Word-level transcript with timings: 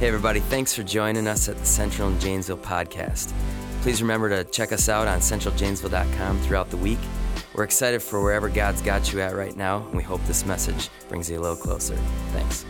Hey, 0.00 0.08
everybody, 0.08 0.40
thanks 0.40 0.74
for 0.74 0.82
joining 0.82 1.26
us 1.26 1.46
at 1.50 1.58
the 1.58 1.66
Central 1.66 2.08
and 2.08 2.18
Janesville 2.18 2.56
podcast. 2.56 3.34
Please 3.82 4.00
remember 4.00 4.30
to 4.30 4.50
check 4.50 4.72
us 4.72 4.88
out 4.88 5.06
on 5.06 5.18
centraljanesville.com 5.18 6.40
throughout 6.40 6.70
the 6.70 6.78
week. 6.78 6.98
We're 7.54 7.64
excited 7.64 8.02
for 8.02 8.22
wherever 8.22 8.48
God's 8.48 8.80
got 8.80 9.12
you 9.12 9.20
at 9.20 9.36
right 9.36 9.54
now, 9.54 9.84
and 9.88 9.94
we 9.94 10.02
hope 10.02 10.24
this 10.24 10.46
message 10.46 10.88
brings 11.10 11.28
you 11.28 11.38
a 11.38 11.42
little 11.42 11.54
closer. 11.54 11.96
Thanks. 12.32 12.64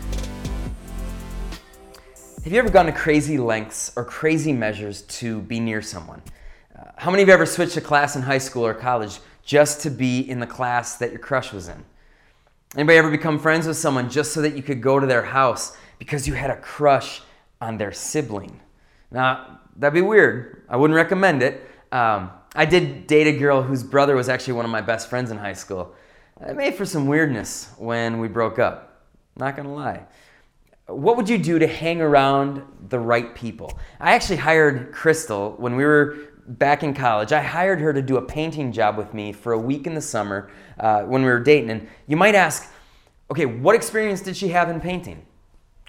Have 2.42 2.52
you 2.52 2.58
ever 2.58 2.68
gone 2.68 2.86
to 2.86 2.92
crazy 2.92 3.38
lengths 3.38 3.92
or 3.94 4.04
crazy 4.04 4.52
measures 4.52 5.02
to 5.02 5.40
be 5.42 5.60
near 5.60 5.82
someone? 5.82 6.22
Uh, 6.76 6.86
how 6.96 7.12
many 7.12 7.22
of 7.22 7.28
you 7.28 7.34
ever 7.34 7.46
switched 7.46 7.76
a 7.76 7.80
class 7.80 8.16
in 8.16 8.22
high 8.22 8.38
school 8.38 8.66
or 8.66 8.74
college 8.74 9.20
just 9.44 9.82
to 9.82 9.90
be 9.90 10.28
in 10.28 10.40
the 10.40 10.48
class 10.48 10.96
that 10.96 11.12
your 11.12 11.20
crush 11.20 11.52
was 11.52 11.68
in? 11.68 11.84
Anybody 12.74 12.98
ever 12.98 13.10
become 13.10 13.38
friends 13.38 13.68
with 13.68 13.76
someone 13.76 14.10
just 14.10 14.32
so 14.32 14.42
that 14.42 14.56
you 14.56 14.64
could 14.64 14.82
go 14.82 14.98
to 14.98 15.06
their 15.06 15.22
house 15.22 15.76
because 16.00 16.26
you 16.26 16.34
had 16.34 16.50
a 16.50 16.56
crush 16.56 17.22
on 17.60 17.78
their 17.78 17.92
sibling? 17.92 18.58
Now, 19.12 19.60
that'd 19.76 19.94
be 19.94 20.00
weird. 20.00 20.64
I 20.68 20.76
wouldn't 20.76 20.96
recommend 20.96 21.44
it. 21.44 21.70
Um, 21.92 22.30
I 22.56 22.64
did 22.64 23.06
date 23.06 23.28
a 23.28 23.38
girl 23.38 23.62
whose 23.62 23.84
brother 23.84 24.16
was 24.16 24.28
actually 24.28 24.54
one 24.54 24.64
of 24.64 24.72
my 24.72 24.80
best 24.80 25.08
friends 25.08 25.30
in 25.30 25.38
high 25.38 25.52
school. 25.52 25.94
It 26.40 26.56
made 26.56 26.74
for 26.74 26.84
some 26.84 27.06
weirdness 27.06 27.70
when 27.78 28.18
we 28.18 28.26
broke 28.26 28.58
up. 28.58 29.04
Not 29.36 29.56
gonna 29.56 29.72
lie. 29.72 30.06
What 30.86 31.16
would 31.16 31.28
you 31.28 31.38
do 31.38 31.58
to 31.58 31.66
hang 31.66 32.00
around 32.00 32.62
the 32.88 32.98
right 32.98 33.34
people? 33.34 33.78
I 34.00 34.14
actually 34.14 34.38
hired 34.38 34.90
Crystal 34.90 35.54
when 35.58 35.76
we 35.76 35.84
were 35.84 36.16
back 36.46 36.82
in 36.82 36.94
college. 36.94 37.32
I 37.32 37.42
hired 37.42 37.78
her 37.80 37.92
to 37.92 38.02
do 38.02 38.16
a 38.16 38.22
painting 38.22 38.72
job 38.72 38.96
with 38.96 39.14
me 39.14 39.32
for 39.32 39.52
a 39.52 39.58
week 39.58 39.86
in 39.86 39.94
the 39.94 40.00
summer 40.00 40.50
uh, 40.80 41.02
when 41.02 41.22
we 41.22 41.28
were 41.28 41.38
dating. 41.40 41.70
And 41.70 41.88
you 42.08 42.16
might 42.16 42.34
ask, 42.34 42.72
okay, 43.30 43.46
what 43.46 43.76
experience 43.76 44.20
did 44.20 44.36
she 44.36 44.48
have 44.48 44.68
in 44.68 44.80
painting? 44.80 45.24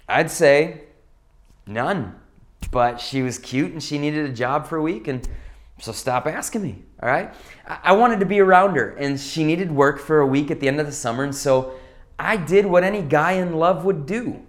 I'd 0.08 0.30
say 0.30 0.82
none. 1.66 2.16
But 2.70 3.00
she 3.00 3.22
was 3.22 3.38
cute 3.38 3.72
and 3.72 3.82
she 3.82 3.98
needed 3.98 4.28
a 4.28 4.32
job 4.32 4.66
for 4.66 4.76
a 4.76 4.82
week. 4.82 5.08
And 5.08 5.28
so 5.78 5.92
stop 5.92 6.26
asking 6.26 6.62
me, 6.62 6.82
all 7.02 7.08
right? 7.08 7.34
I 7.66 7.92
wanted 7.92 8.20
to 8.20 8.26
be 8.26 8.40
around 8.40 8.76
her 8.76 8.90
and 8.96 9.18
she 9.18 9.44
needed 9.44 9.70
work 9.70 9.98
for 9.98 10.20
a 10.20 10.26
week 10.26 10.50
at 10.50 10.60
the 10.60 10.68
end 10.68 10.80
of 10.80 10.86
the 10.86 10.92
summer. 10.92 11.24
And 11.24 11.34
so 11.34 11.74
I 12.18 12.36
did 12.36 12.66
what 12.66 12.84
any 12.84 13.02
guy 13.02 13.32
in 13.32 13.54
love 13.54 13.84
would 13.84 14.06
do. 14.06 14.42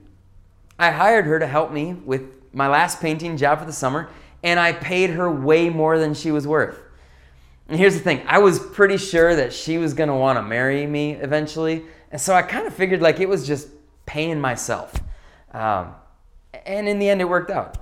I 0.77 0.91
hired 0.91 1.25
her 1.25 1.39
to 1.39 1.47
help 1.47 1.71
me 1.71 1.93
with 1.93 2.21
my 2.53 2.67
last 2.67 3.01
painting 3.01 3.37
job 3.37 3.59
for 3.59 3.65
the 3.65 3.73
summer, 3.73 4.09
and 4.43 4.59
I 4.59 4.73
paid 4.73 5.11
her 5.11 5.31
way 5.31 5.69
more 5.69 5.97
than 5.97 6.13
she 6.13 6.31
was 6.31 6.47
worth. 6.47 6.79
And 7.67 7.79
here's 7.79 7.95
the 7.95 7.99
thing 8.01 8.21
I 8.27 8.39
was 8.39 8.59
pretty 8.59 8.97
sure 8.97 9.35
that 9.35 9.53
she 9.53 9.77
was 9.77 9.93
gonna 9.93 10.15
wanna 10.15 10.43
marry 10.43 10.85
me 10.85 11.13
eventually, 11.13 11.83
and 12.11 12.19
so 12.19 12.33
I 12.33 12.41
kind 12.41 12.67
of 12.67 12.73
figured 12.73 13.01
like 13.01 13.19
it 13.19 13.29
was 13.29 13.47
just 13.47 13.69
paying 14.05 14.39
myself. 14.39 14.93
Um, 15.53 15.95
and 16.65 16.87
in 16.87 16.99
the 16.99 17.09
end, 17.09 17.21
it 17.21 17.29
worked 17.29 17.51
out. 17.51 17.77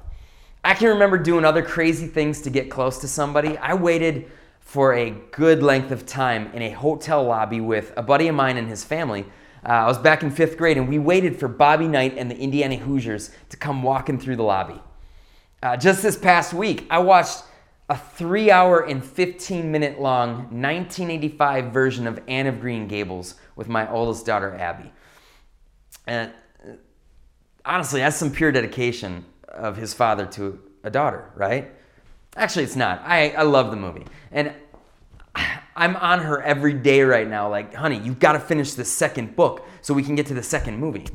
I 0.64 0.74
can 0.74 0.90
remember 0.90 1.18
doing 1.18 1.46
other 1.46 1.64
crazy 1.64 2.08
things 2.08 2.42
to 2.42 2.50
get 2.50 2.70
close 2.70 3.00
to 3.00 3.08
somebody. 3.08 3.58
I 3.58 3.74
waited 3.74 4.32
for 4.60 4.94
a 4.94 5.10
good 5.10 5.64
length 5.64 5.92
of 5.92 6.06
time 6.06 6.52
in 6.54 6.62
a 6.62 6.70
hotel 6.70 7.24
lobby 7.24 7.62
with 7.62 7.94
a 7.98 8.04
buddy 8.04 8.28
of 8.28 8.36
mine 8.36 8.58
and 8.58 8.68
his 8.68 8.84
family 8.84 9.26
uh, 9.64 9.70
I 9.70 9.86
was 9.86 10.00
back 10.00 10.24
in 10.24 10.32
fifth 10.32 10.58
grade, 10.58 10.78
and 10.78 10.90
we 10.90 10.98
waited 10.98 11.40
for 11.40 11.48
Bobby 11.48 11.88
Knight 11.88 12.18
and 12.18 12.32
the 12.32 12.38
Indiana 12.38 12.78
Hoosiers 12.78 13.30
to 13.50 13.58
come 13.58 13.84
walking 13.84 14.20
through 14.20 14.38
the 14.38 14.44
lobby. 14.44 14.82
Uh, 15.62 15.78
just 15.78 16.02
this 16.02 16.18
past 16.18 16.52
week, 16.54 16.88
I 16.90 16.98
watched 17.00 17.44
a 17.88 17.96
three 17.96 18.50
hour 18.50 18.80
and 18.80 19.04
15 19.04 19.72
minute 19.72 20.00
long 20.00 20.30
1985 20.50 21.66
version 21.66 22.08
of 22.08 22.20
Anne 22.28 22.48
of 22.48 22.60
Green 22.60 22.88
Gables 22.88 23.36
with 23.56 23.68
my 23.68 23.90
oldest 23.92 24.26
daughter, 24.26 24.56
Abby. 24.56 24.92
And 26.08 26.32
uh, 26.32 26.34
honestly, 27.66 28.02
that's 28.02 28.18
some 28.18 28.32
pure 28.32 28.52
dedication 28.52 29.26
of 29.48 29.78
his 29.78 29.94
father 29.94 30.26
to 30.26 30.60
a 30.84 30.90
daughter, 30.90 31.30
right? 31.36 31.72
Actually, 32.36 32.64
it's 32.64 32.76
not. 32.76 33.02
I, 33.06 33.30
I 33.32 33.44
love 33.44 33.72
the 33.72 33.78
movie. 33.78 34.06
And 34.32 34.54
I'm 35.76 35.96
on 35.96 36.20
her 36.20 36.42
every 36.42 36.74
day 36.74 37.02
right 37.02 37.28
now, 37.28 37.50
like, 37.50 37.74
honey, 37.74 38.00
you've 38.00 38.20
got 38.20 38.34
to 38.34 38.40
finish 38.40 38.74
the 38.74 38.86
second 38.86 39.36
book 39.36 39.66
so 39.82 39.94
we 39.94 40.04
can 40.04 40.16
get 40.16 40.26
to 40.28 40.34
the 40.34 40.44
second 40.44 40.78
movie. 40.78 41.08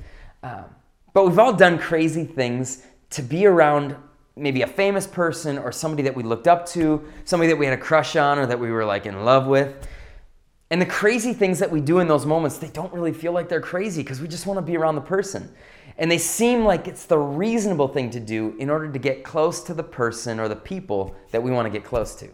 Um, 0.43 0.65
but 1.13 1.27
we've 1.27 1.39
all 1.39 1.53
done 1.53 1.79
crazy 1.79 2.25
things 2.25 2.85
to 3.11 3.23
be 3.23 3.47
around 3.47 3.97
maybe 4.37 4.63
a 4.63 4.67
famous 4.67 5.07
person 5.07 5.57
or 5.57 5.73
somebody 5.73 6.03
that 6.03 6.15
we 6.15 6.23
looked 6.23 6.47
up 6.47 6.67
to, 6.67 7.03
somebody 7.25 7.49
that 7.49 7.57
we 7.57 7.65
had 7.65 7.79
a 7.79 7.81
crush 7.81 8.17
on 8.17 8.39
or 8.39 8.47
that 8.47 8.59
we 8.59 8.71
were 8.71 8.85
like 8.85 9.07
in 9.07 9.25
love 9.25 9.47
with. 9.47 9.89
And 10.71 10.81
the 10.81 10.87
crazy 10.87 11.33
things 11.33 11.61
that 11.61 11.71
we 11.71 11.81
do 11.81 12.01
in 12.01 12.09
those 12.09 12.27
moments, 12.27 12.59
they 12.59 12.69
don't 12.69 12.93
really 12.93 13.13
feel 13.13 13.33
like 13.33 13.49
they're 13.49 13.61
crazy 13.61 14.03
because 14.03 14.21
we 14.21 14.27
just 14.27 14.47
want 14.47 14.59
to 14.59 14.63
be 14.63 14.77
around 14.77 14.97
the 14.97 15.01
person. 15.01 15.55
And 15.99 16.11
they 16.11 16.19
seem 16.19 16.65
like 16.65 16.89
it's 16.89 17.07
the 17.07 17.19
reasonable 17.19 17.89
thing 17.89 18.11
to 18.11 18.21
do 18.21 18.55
in 18.59 18.69
order 18.69 18.91
to 18.91 18.99
get 18.99 19.23
close 19.23 19.63
to 19.65 19.75
the 19.75 19.85
person 19.85 20.41
or 20.41 20.49
the 20.49 20.57
people 20.57 21.15
that 21.31 21.43
we 21.43 21.51
want 21.53 21.67
to 21.67 21.71
get 21.71 21.85
close 21.85 22.15
to. 22.17 22.29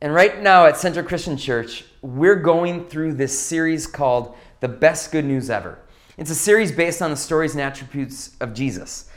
And 0.00 0.12
right 0.12 0.42
now 0.42 0.66
at 0.66 0.76
Central 0.76 1.06
Christian 1.06 1.36
Church, 1.36 1.84
we're 2.02 2.36
going 2.36 2.86
through 2.88 3.14
this 3.14 3.38
series 3.38 3.86
called 3.86 4.36
The 4.60 4.68
Best 4.68 5.12
Good 5.12 5.24
News 5.24 5.50
Ever. 5.50 5.78
It's 6.16 6.30
a 6.30 6.36
series 6.36 6.72
based 6.72 7.00
on 7.02 7.10
the 7.10 7.16
stories 7.16 7.52
and 7.52 7.60
attributes 7.60 8.36
of 8.40 8.52
Jesus. 8.52 9.10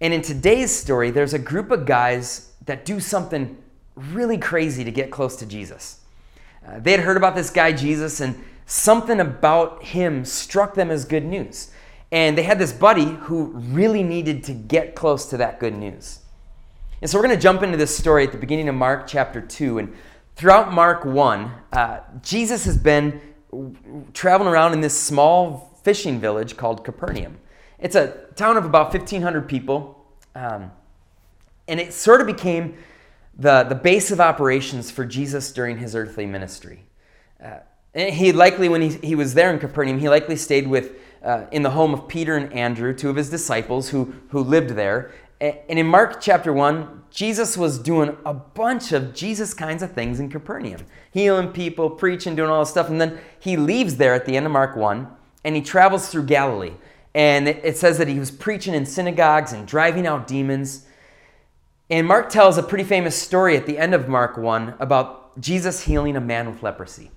And 0.00 0.14
in 0.14 0.22
today's 0.22 0.74
story, 0.74 1.10
there's 1.10 1.34
a 1.34 1.38
group 1.38 1.70
of 1.70 1.84
guys 1.84 2.52
that 2.64 2.84
do 2.84 3.00
something 3.00 3.56
really 3.94 4.38
crazy 4.38 4.84
to 4.84 4.90
get 4.90 5.10
close 5.10 5.36
to 5.36 5.46
Jesus. 5.46 6.00
Uh, 6.68 6.78
they 6.78 6.90
had 6.90 7.00
heard 7.00 7.16
about 7.16 7.34
this 7.34 7.50
guy, 7.50 7.72
Jesus, 7.72 8.20
and 8.20 8.42
something 8.66 9.20
about 9.20 9.82
him 9.82 10.24
struck 10.24 10.74
them 10.74 10.90
as 10.90 11.04
good 11.04 11.24
news. 11.24 11.70
And 12.12 12.36
they 12.36 12.42
had 12.42 12.58
this 12.58 12.72
buddy 12.72 13.04
who 13.04 13.46
really 13.54 14.02
needed 14.02 14.44
to 14.44 14.52
get 14.52 14.94
close 14.94 15.26
to 15.30 15.36
that 15.38 15.60
good 15.60 15.74
news. 15.74 16.20
And 17.00 17.08
so 17.08 17.16
we're 17.16 17.24
going 17.24 17.36
to 17.36 17.42
jump 17.42 17.62
into 17.62 17.76
this 17.76 17.96
story 17.96 18.24
at 18.24 18.32
the 18.32 18.38
beginning 18.38 18.68
of 18.68 18.74
Mark 18.74 19.06
chapter 19.06 19.40
2. 19.40 19.78
And 19.78 19.94
Throughout 20.38 20.72
Mark 20.72 21.04
1, 21.04 21.50
uh, 21.72 21.98
Jesus 22.22 22.64
has 22.64 22.78
been 22.78 23.20
traveling 24.14 24.48
around 24.48 24.72
in 24.72 24.80
this 24.80 24.96
small 24.96 25.76
fishing 25.82 26.20
village 26.20 26.56
called 26.56 26.84
Capernaum. 26.84 27.38
It's 27.80 27.96
a 27.96 28.26
town 28.36 28.56
of 28.56 28.64
about 28.64 28.92
1,500 28.92 29.48
people, 29.48 30.06
um, 30.36 30.70
and 31.66 31.80
it 31.80 31.92
sort 31.92 32.20
of 32.20 32.28
became 32.28 32.76
the, 33.38 33.62
the 33.64 33.74
base 33.74 34.10
of 34.10 34.20
operations 34.20 34.90
for 34.90 35.04
Jesus 35.04 35.52
during 35.52 35.78
his 35.78 35.94
earthly 35.94 36.26
ministry. 36.26 36.84
Uh, 37.42 37.58
he 37.94 38.32
likely, 38.32 38.68
when 38.68 38.82
he, 38.82 38.88
he 38.88 39.14
was 39.14 39.34
there 39.34 39.52
in 39.52 39.58
Capernaum, 39.58 39.98
he 39.98 40.08
likely 40.08 40.36
stayed 40.36 40.66
with 40.66 40.92
uh, 41.22 41.46
in 41.50 41.62
the 41.62 41.70
home 41.70 41.94
of 41.94 42.08
Peter 42.08 42.36
and 42.36 42.52
Andrew, 42.52 42.94
two 42.94 43.10
of 43.10 43.16
his 43.16 43.30
disciples 43.30 43.90
who, 43.90 44.14
who 44.30 44.40
lived 44.40 44.70
there. 44.70 45.12
And 45.40 45.78
in 45.78 45.86
Mark 45.86 46.20
chapter 46.20 46.52
1, 46.52 47.04
Jesus 47.10 47.56
was 47.56 47.78
doing 47.78 48.16
a 48.24 48.34
bunch 48.34 48.92
of 48.92 49.14
Jesus 49.14 49.54
kinds 49.54 49.82
of 49.82 49.92
things 49.92 50.18
in 50.20 50.28
Capernaum, 50.30 50.84
healing 51.12 51.52
people, 51.52 51.90
preaching, 51.90 52.34
doing 52.34 52.50
all 52.50 52.60
this 52.60 52.70
stuff. 52.70 52.88
And 52.88 53.00
then 53.00 53.18
he 53.38 53.56
leaves 53.56 53.96
there 53.96 54.14
at 54.14 54.26
the 54.26 54.36
end 54.36 54.46
of 54.46 54.52
Mark 54.52 54.76
1 54.76 55.08
and 55.44 55.56
he 55.56 55.62
travels 55.62 56.08
through 56.08 56.24
Galilee. 56.24 56.72
And 57.14 57.48
it 57.48 57.76
says 57.76 57.98
that 57.98 58.08
he 58.08 58.18
was 58.18 58.30
preaching 58.30 58.74
in 58.74 58.84
synagogues 58.84 59.52
and 59.52 59.66
driving 59.66 60.06
out 60.06 60.26
demons. 60.26 60.86
And 61.90 62.06
Mark 62.06 62.28
tells 62.28 62.58
a 62.58 62.62
pretty 62.62 62.84
famous 62.84 63.20
story 63.20 63.56
at 63.56 63.64
the 63.64 63.78
end 63.78 63.94
of 63.94 64.08
Mark 64.08 64.36
1 64.36 64.74
about 64.78 65.40
Jesus 65.40 65.84
healing 65.84 66.16
a 66.16 66.20
man 66.20 66.50
with 66.50 66.62
leprosy. 66.62 67.10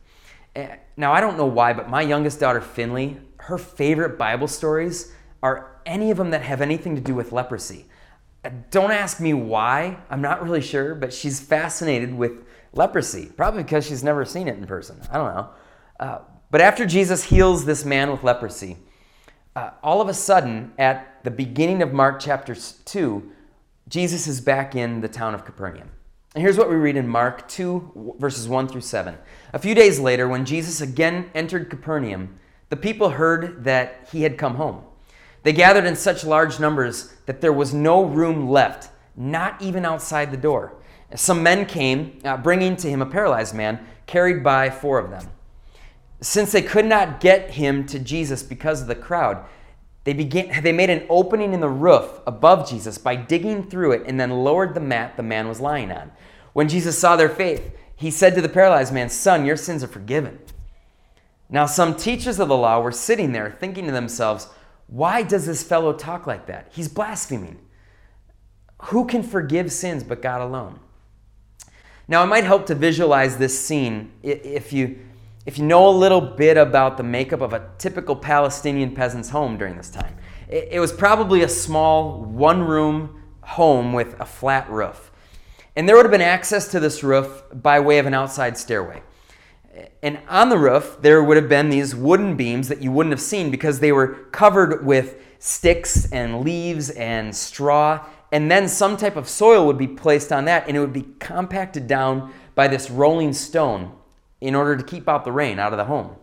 Eh, 0.55 0.77
now, 0.95 1.11
I 1.11 1.19
don't 1.19 1.37
know 1.37 1.45
why, 1.45 1.73
but 1.73 1.89
my 1.89 2.01
youngest 2.01 2.39
daughter, 2.39 2.61
Finley, 2.61 3.19
her 3.37 3.57
favorite 3.57 4.17
Bible 4.17 4.47
stories 4.47 5.11
are 5.43 5.81
any 5.85 6.09
of 6.09 6.17
them 6.17 6.29
that 6.29 6.41
have 6.43 6.61
anything 6.61 6.95
to 6.95 7.01
do 7.01 7.13
with 7.13 7.33
leprosy. 7.33 7.85
Don't 8.69 8.91
ask 8.91 9.19
me 9.19 9.33
why. 9.33 9.97
I'm 10.09 10.21
not 10.21 10.41
really 10.41 10.61
sure, 10.61 10.95
but 10.95 11.13
she's 11.13 11.41
fascinated 11.41 12.13
with 12.13 12.45
leprosy, 12.73 13.25
probably 13.35 13.63
because 13.63 13.85
she's 13.85 14.03
never 14.03 14.23
seen 14.23 14.47
it 14.47 14.57
in 14.57 14.65
person. 14.65 15.01
I 15.11 15.17
don't 15.17 15.35
know. 15.35 15.49
Uh, 15.99 16.19
but 16.49 16.61
after 16.61 16.85
Jesus 16.85 17.23
heals 17.25 17.65
this 17.65 17.83
man 17.83 18.09
with 18.09 18.23
leprosy, 18.23 18.77
uh, 19.55 19.71
all 19.83 19.99
of 19.99 20.07
a 20.07 20.13
sudden, 20.13 20.71
at 20.77 21.23
the 21.23 21.31
beginning 21.31 21.81
of 21.81 21.91
Mark 21.91 22.21
chapter 22.21 22.55
2, 22.55 23.31
Jesus 23.91 24.25
is 24.25 24.39
back 24.39 24.73
in 24.73 25.01
the 25.01 25.09
town 25.09 25.35
of 25.35 25.43
Capernaum. 25.43 25.89
And 26.33 26.41
here's 26.41 26.57
what 26.57 26.69
we 26.69 26.77
read 26.77 26.95
in 26.95 27.09
Mark 27.09 27.45
2, 27.49 28.15
verses 28.19 28.47
1 28.47 28.69
through 28.69 28.79
7. 28.79 29.17
A 29.51 29.59
few 29.59 29.75
days 29.75 29.99
later, 29.99 30.29
when 30.29 30.45
Jesus 30.45 30.79
again 30.79 31.29
entered 31.35 31.69
Capernaum, 31.69 32.39
the 32.69 32.77
people 32.77 33.09
heard 33.09 33.65
that 33.65 34.07
he 34.09 34.23
had 34.23 34.37
come 34.37 34.55
home. 34.55 34.85
They 35.43 35.51
gathered 35.51 35.83
in 35.83 35.97
such 35.97 36.23
large 36.23 36.57
numbers 36.57 37.13
that 37.25 37.41
there 37.41 37.51
was 37.51 37.73
no 37.73 38.05
room 38.05 38.47
left, 38.49 38.91
not 39.17 39.61
even 39.61 39.83
outside 39.83 40.31
the 40.31 40.37
door. 40.37 40.73
Some 41.13 41.43
men 41.43 41.65
came, 41.65 42.17
uh, 42.23 42.37
bringing 42.37 42.77
to 42.77 42.89
him 42.89 43.01
a 43.01 43.05
paralyzed 43.05 43.53
man, 43.53 43.85
carried 44.05 44.41
by 44.41 44.69
four 44.69 44.99
of 44.99 45.09
them. 45.09 45.27
Since 46.21 46.53
they 46.53 46.61
could 46.61 46.85
not 46.85 47.19
get 47.19 47.51
him 47.51 47.85
to 47.87 47.99
Jesus 47.99 48.41
because 48.41 48.81
of 48.81 48.87
the 48.87 48.95
crowd, 48.95 49.45
they, 50.03 50.13
began, 50.13 50.63
they 50.63 50.71
made 50.71 50.89
an 50.89 51.05
opening 51.09 51.53
in 51.53 51.59
the 51.59 51.69
roof 51.69 52.21
above 52.25 52.69
Jesus 52.69 52.97
by 52.97 53.15
digging 53.15 53.63
through 53.63 53.91
it 53.91 54.03
and 54.07 54.19
then 54.19 54.43
lowered 54.43 54.73
the 54.73 54.79
mat 54.79 55.15
the 55.17 55.23
man 55.23 55.47
was 55.47 55.61
lying 55.61 55.91
on. 55.91 56.11
When 56.53 56.67
Jesus 56.67 56.97
saw 56.97 57.15
their 57.15 57.29
faith, 57.29 57.71
he 57.95 58.09
said 58.09 58.33
to 58.35 58.41
the 58.41 58.49
paralyzed 58.49 58.93
man, 58.93 59.09
Son, 59.09 59.45
your 59.45 59.55
sins 59.55 59.83
are 59.83 59.87
forgiven. 59.87 60.39
Now, 61.49 61.65
some 61.65 61.95
teachers 61.95 62.39
of 62.39 62.47
the 62.47 62.57
law 62.57 62.81
were 62.81 62.91
sitting 62.91 63.31
there 63.31 63.55
thinking 63.59 63.85
to 63.85 63.91
themselves, 63.91 64.47
Why 64.87 65.21
does 65.21 65.45
this 65.45 65.63
fellow 65.63 65.93
talk 65.93 66.25
like 66.25 66.47
that? 66.47 66.69
He's 66.71 66.87
blaspheming. 66.87 67.59
Who 68.85 69.05
can 69.05 69.21
forgive 69.21 69.71
sins 69.71 70.03
but 70.03 70.21
God 70.21 70.41
alone? 70.41 70.79
Now, 72.07 72.23
it 72.23 72.27
might 72.27 72.43
help 72.43 72.65
to 72.65 72.75
visualize 72.75 73.37
this 73.37 73.57
scene 73.57 74.11
if 74.23 74.73
you, 74.73 74.99
if 75.45 75.57
you 75.57 75.65
know 75.65 75.87
a 75.87 75.91
little 75.91 76.21
bit 76.21 76.57
about 76.57 76.97
the 76.97 77.03
makeup 77.03 77.41
of 77.41 77.53
a 77.53 77.69
typical 77.77 78.15
Palestinian 78.15 78.93
peasant's 78.93 79.29
home 79.29 79.57
during 79.57 79.75
this 79.75 79.89
time. 79.89 80.15
It, 80.47 80.79
was 80.79 80.91
probably 80.91 81.43
a 81.43 81.47
small 81.47 82.21
one 82.23 82.63
room 82.63 83.23
home 83.41 83.93
with 83.93 84.19
a 84.19 84.25
flat 84.25 84.69
roof. 84.69 85.11
And 85.75 85.87
there 85.87 85.95
would 85.95 86.05
have 86.05 86.11
been 86.11 86.21
access 86.21 86.67
to 86.69 86.79
this 86.79 87.03
roof 87.03 87.43
by 87.53 87.79
way 87.79 87.97
of 87.99 88.05
an 88.05 88.13
outside 88.13 88.57
stairway. 88.57 89.01
And 90.03 90.19
on 90.27 90.49
the 90.49 90.57
roof, 90.57 90.97
there 91.01 91.23
would 91.23 91.37
have 91.37 91.47
been 91.47 91.69
these 91.69 91.95
wooden 91.95 92.35
beams 92.35 92.67
that 92.67 92.81
you 92.81 92.91
wouldn't 92.91 93.13
have 93.13 93.21
seen 93.21 93.49
because 93.49 93.79
they 93.79 93.93
were 93.93 94.07
covered 94.31 94.85
with 94.85 95.23
sticks 95.39 96.11
and 96.11 96.41
leaves 96.41 96.89
and 96.91 97.33
straw. 97.33 98.05
And 98.33 98.51
then 98.51 98.67
some 98.67 98.97
type 98.97 99.15
of 99.15 99.29
soil 99.29 99.65
would 99.65 99.77
be 99.77 99.87
placed 99.87 100.33
on 100.33 100.45
that, 100.45 100.67
and 100.67 100.75
it 100.75 100.81
would 100.81 100.93
be 100.93 101.07
compacted 101.19 101.87
down 101.87 102.33
by 102.53 102.67
this 102.67 102.91
rolling 102.91 103.31
stone 103.31 103.93
in 104.41 104.55
order 104.55 104.75
to 104.75 104.83
keep 104.83 105.07
out 105.07 105.23
the 105.23 105.31
rain 105.31 105.59
out 105.59 105.71
of 105.71 105.77
the 105.77 105.85
home. 105.85 106.15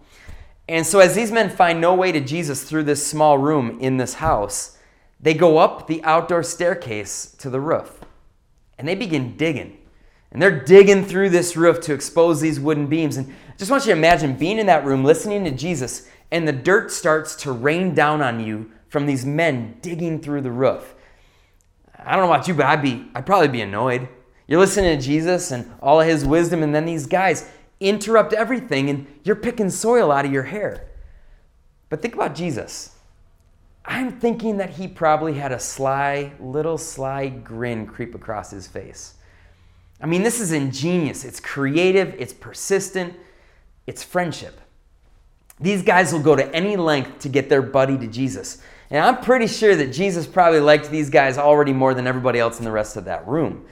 And 0.69 0.87
so, 0.87 0.99
as 0.99 1.15
these 1.15 1.33
men 1.33 1.49
find 1.49 1.81
no 1.81 1.95
way 1.95 2.13
to 2.13 2.21
Jesus 2.21 2.63
through 2.65 2.83
this 2.83 3.07
small 3.07 3.39
room 3.39 3.79
in 3.81 3.97
this 3.97 4.15
house, 4.15 4.77
they 5.19 5.33
go 5.33 5.59
up 5.59 5.87
the 5.87 6.05
outdoor 6.05 6.43
staircase 6.43 7.35
to 7.39 7.49
the 7.49 7.61
roof 7.61 8.01
and 8.79 8.87
they 8.87 8.95
begin 8.95 9.37
digging. 9.37 9.79
And 10.31 10.43
they're 10.43 10.63
digging 10.63 11.05
through 11.05 11.31
this 11.31 11.57
roof 11.57 11.81
to 11.83 11.95
expose 11.95 12.41
these 12.41 12.61
wooden 12.61 12.87
beams. 12.87 13.17
And 13.17 13.29
I 13.29 13.57
just 13.57 13.71
want 13.71 13.87
you 13.87 13.93
to 13.93 13.99
imagine 13.99 14.37
being 14.37 14.59
in 14.59 14.67
that 14.67 14.85
room, 14.85 15.03
listening 15.05 15.45
to 15.45 15.51
Jesus, 15.51 16.07
and 16.31 16.47
the 16.47 16.53
dirt 16.53 16.93
starts 16.93 17.35
to 17.37 17.53
rain 17.53 17.95
down 17.95 18.21
on 18.21 18.39
you 18.39 18.71
from 18.89 19.07
these 19.07 19.25
men 19.25 19.79
digging 19.81 20.21
through 20.21 20.43
the 20.43 20.51
roof. 20.51 20.95
I 21.99 22.13
don't 22.15 22.27
know 22.27 22.33
about 22.33 22.47
you, 22.47 22.55
but 22.55 22.67
I'd 22.67 22.83
be 22.83 23.09
I'd 23.15 23.27
probably 23.27 23.49
be 23.49 23.63
annoyed. 23.63 24.09
You're 24.47 24.61
listening 24.61 24.99
to 24.99 25.05
Jesus 25.05 25.51
and 25.51 25.71
all 25.83 26.01
of 26.01 26.07
his 26.07 26.25
wisdom, 26.25 26.63
and 26.63 26.75
then 26.75 26.85
these 26.85 27.07
guys 27.07 27.51
interrupt 27.81 28.33
everything, 28.33 28.91
and 28.91 29.07
you're 29.25 29.37
picking 29.37 29.71
soil 29.71 30.11
out 30.11 30.25
of 30.25 30.33
your 30.33 30.45
hair. 30.45 30.89
But 31.89 32.03
think 32.03 32.15
about 32.15 32.35
Jesus. 32.35 32.95
I'm 33.85 34.21
thinking 34.21 34.59
that 34.59 34.71
he 34.71 34.87
probably 34.87 35.35
had 35.35 35.51
a 35.51 35.59
sly, 35.59 36.33
little 36.39 36.77
sly 36.77 37.29
grin 37.29 37.87
creep 37.87 38.15
across 38.15 38.51
his 38.51 38.67
face. 38.67 39.15
I 40.01 40.07
mean, 40.07 40.23
this 40.23 40.41
is 40.41 40.53
ingenious. 40.53 41.25
It's 41.25 41.41
creative, 41.41 42.15
it's 42.19 42.33
persistent, 42.33 43.15
it's 43.87 44.03
friendship. 44.03 44.61
These 45.61 45.83
guys 45.83 46.13
will 46.13 46.21
go 46.21 46.37
to 46.37 46.55
any 46.55 46.77
length 46.77 47.21
to 47.21 47.29
get 47.29 47.49
their 47.49 47.63
buddy 47.63 47.99
to 47.99 48.07
Jesus. 48.07 48.63
And 48.91 49.05
I'm 49.05 49.23
pretty 49.23 49.47
sure 49.47 49.75
that 49.75 49.93
Jesus 49.93 50.27
probably 50.27 50.61
liked 50.61 50.91
these 50.91 51.11
guys 51.11 51.37
already 51.37 51.73
more 51.73 51.95
than 51.95 52.07
everybody 52.07 52.39
else 52.39 52.59
in 52.59 52.65
the 52.65 52.71
rest 52.71 52.97
of 52.97 53.07
that 53.07 53.27
room. 53.27 53.67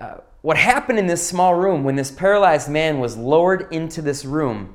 Uh, 0.00 0.18
what 0.44 0.58
happened 0.58 0.98
in 0.98 1.06
this 1.06 1.26
small 1.26 1.54
room 1.54 1.84
when 1.84 1.96
this 1.96 2.10
paralyzed 2.10 2.68
man 2.68 3.00
was 3.00 3.16
lowered 3.16 3.66
into 3.72 4.02
this 4.02 4.26
room, 4.26 4.74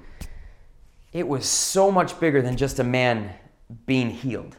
it 1.14 1.28
was 1.28 1.46
so 1.46 1.92
much 1.92 2.20
bigger 2.20 2.42
than 2.42 2.58
just 2.58 2.80
a 2.80 2.84
man 2.84 3.32
being 3.86 4.10
healed. 4.10 4.56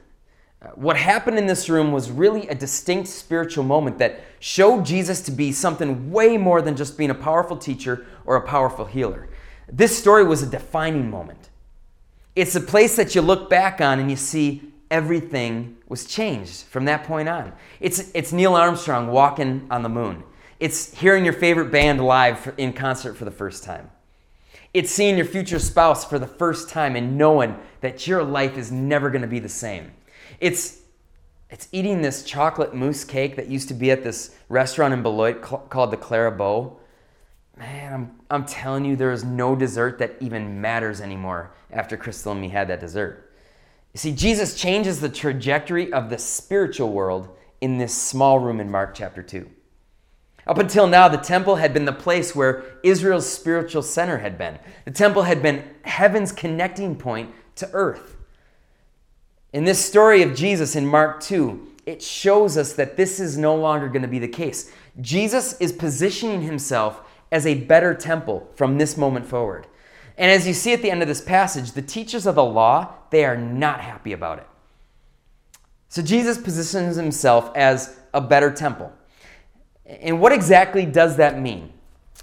Uh, 0.62 0.68
what 0.76 0.96
happened 0.96 1.36
in 1.36 1.48
this 1.48 1.68
room 1.68 1.90
was 1.90 2.12
really 2.12 2.46
a 2.46 2.54
distinct 2.54 3.08
spiritual 3.08 3.64
moment 3.64 3.98
that 3.98 4.20
showed 4.38 4.86
Jesus 4.86 5.20
to 5.22 5.32
be 5.32 5.50
something 5.50 6.12
way 6.12 6.38
more 6.38 6.62
than 6.62 6.76
just 6.76 6.96
being 6.96 7.10
a 7.10 7.14
powerful 7.14 7.56
teacher 7.56 8.06
or 8.24 8.36
a 8.36 8.46
powerful 8.46 8.84
healer. 8.84 9.28
This 9.68 9.98
story 9.98 10.22
was 10.22 10.44
a 10.44 10.46
defining 10.46 11.10
moment. 11.10 11.50
It's 12.36 12.54
a 12.54 12.60
place 12.60 12.94
that 12.94 13.16
you 13.16 13.20
look 13.20 13.50
back 13.50 13.80
on 13.80 13.98
and 13.98 14.08
you 14.12 14.16
see 14.16 14.62
everything 14.92 15.76
was 15.88 16.04
changed 16.04 16.62
from 16.66 16.84
that 16.84 17.02
point 17.02 17.28
on. 17.28 17.52
It's, 17.80 18.12
it's 18.14 18.32
Neil 18.32 18.54
Armstrong 18.54 19.08
walking 19.08 19.66
on 19.72 19.82
the 19.82 19.88
moon. 19.88 20.22
It's 20.60 20.92
hearing 20.92 21.24
your 21.24 21.32
favorite 21.32 21.72
band 21.72 22.04
live 22.04 22.52
in 22.58 22.74
concert 22.74 23.14
for 23.14 23.24
the 23.24 23.30
first 23.30 23.64
time. 23.64 23.90
It's 24.74 24.90
seeing 24.90 25.16
your 25.16 25.26
future 25.26 25.58
spouse 25.58 26.04
for 26.04 26.18
the 26.18 26.26
first 26.26 26.68
time 26.68 26.96
and 26.96 27.16
knowing 27.16 27.56
that 27.80 28.06
your 28.06 28.22
life 28.22 28.58
is 28.58 28.70
never 28.70 29.08
going 29.08 29.22
to 29.22 29.28
be 29.28 29.38
the 29.38 29.48
same. 29.48 29.90
It's 30.38 30.76
it's 31.48 31.66
eating 31.72 32.00
this 32.00 32.22
chocolate 32.22 32.74
mousse 32.74 33.02
cake 33.02 33.34
that 33.34 33.48
used 33.48 33.66
to 33.68 33.74
be 33.74 33.90
at 33.90 34.04
this 34.04 34.36
restaurant 34.48 34.94
in 34.94 35.02
Beloit 35.02 35.42
called 35.42 35.90
the 35.90 35.96
Clarabeau. 35.96 36.76
Man, 37.56 37.92
I'm, 37.92 38.20
I'm 38.30 38.44
telling 38.44 38.84
you, 38.84 38.94
there 38.94 39.10
is 39.10 39.24
no 39.24 39.56
dessert 39.56 39.98
that 39.98 40.14
even 40.20 40.60
matters 40.60 41.00
anymore 41.00 41.50
after 41.72 41.96
Crystal 41.96 42.30
and 42.30 42.40
me 42.40 42.50
had 42.50 42.68
that 42.68 42.78
dessert. 42.78 43.32
You 43.92 43.98
see, 43.98 44.12
Jesus 44.12 44.54
changes 44.54 45.00
the 45.00 45.08
trajectory 45.08 45.92
of 45.92 46.08
the 46.08 46.18
spiritual 46.18 46.92
world 46.92 47.36
in 47.60 47.78
this 47.78 47.92
small 47.92 48.38
room 48.38 48.60
in 48.60 48.70
Mark 48.70 48.94
chapter 48.94 49.20
2. 49.20 49.50
Up 50.46 50.58
until 50.58 50.86
now, 50.86 51.08
the 51.08 51.16
temple 51.16 51.56
had 51.56 51.72
been 51.72 51.84
the 51.84 51.92
place 51.92 52.34
where 52.34 52.64
Israel's 52.82 53.30
spiritual 53.30 53.82
center 53.82 54.18
had 54.18 54.38
been. 54.38 54.58
The 54.84 54.90
temple 54.90 55.22
had 55.22 55.42
been 55.42 55.64
heaven's 55.82 56.32
connecting 56.32 56.96
point 56.96 57.30
to 57.56 57.70
earth. 57.72 58.16
In 59.52 59.64
this 59.64 59.84
story 59.84 60.22
of 60.22 60.34
Jesus 60.34 60.76
in 60.76 60.86
Mark 60.86 61.20
2, 61.20 61.68
it 61.86 62.02
shows 62.02 62.56
us 62.56 62.72
that 62.74 62.96
this 62.96 63.18
is 63.18 63.36
no 63.36 63.54
longer 63.54 63.88
going 63.88 64.02
to 64.02 64.08
be 64.08 64.18
the 64.18 64.28
case. 64.28 64.70
Jesus 65.00 65.54
is 65.60 65.72
positioning 65.72 66.42
himself 66.42 67.02
as 67.32 67.46
a 67.46 67.54
better 67.54 67.94
temple 67.94 68.48
from 68.54 68.78
this 68.78 68.96
moment 68.96 69.26
forward. 69.26 69.66
And 70.16 70.30
as 70.30 70.46
you 70.46 70.52
see 70.52 70.72
at 70.72 70.82
the 70.82 70.90
end 70.90 71.02
of 71.02 71.08
this 71.08 71.20
passage, 71.20 71.72
the 71.72 71.82
teachers 71.82 72.26
of 72.26 72.34
the 72.34 72.44
law, 72.44 72.94
they 73.10 73.24
are 73.24 73.36
not 73.36 73.80
happy 73.80 74.12
about 74.12 74.38
it. 74.38 74.46
So 75.88 76.02
Jesus 76.02 76.38
positions 76.38 76.96
himself 76.96 77.50
as 77.56 77.98
a 78.14 78.20
better 78.20 78.52
temple. 78.52 78.92
And 80.00 80.20
what 80.20 80.32
exactly 80.32 80.86
does 80.86 81.16
that 81.16 81.40
mean? 81.40 81.72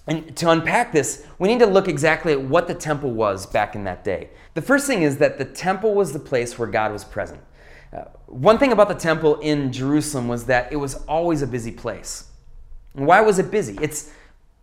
And 0.08 0.36
to 0.38 0.50
unpack 0.52 0.94
this, 0.94 1.26
we 1.38 1.50
need 1.50 1.60
to 1.60 1.66
look 1.66 1.90
exactly 1.90 2.32
at 2.32 2.42
what 2.42 2.68
the 2.68 2.74
temple 2.74 3.12
was 3.12 3.46
back 3.46 3.76
in 3.76 3.84
that 3.84 4.06
day. 4.06 4.30
The 4.54 4.62
first 4.62 4.88
thing 4.88 5.02
is 5.02 5.18
that 5.18 5.38
the 5.38 5.46
temple 5.46 5.94
was 5.94 6.14
the 6.14 6.20
place 6.20 6.58
where 6.58 6.68
God 6.68 6.94
was 6.94 7.04
present. 7.04 7.42
Uh, 7.92 8.06
one 8.26 8.58
thing 8.58 8.72
about 8.72 8.88
the 8.88 8.96
temple 8.96 9.40
in 9.40 9.72
Jerusalem 9.72 10.28
was 10.28 10.46
that 10.46 10.72
it 10.72 10.78
was 10.78 10.96
always 11.06 11.42
a 11.42 11.48
busy 11.48 11.72
place. 11.72 12.30
And 12.96 13.06
why 13.06 13.22
was 13.22 13.38
it 13.38 13.52
busy? 13.52 13.78
It's 13.82 14.12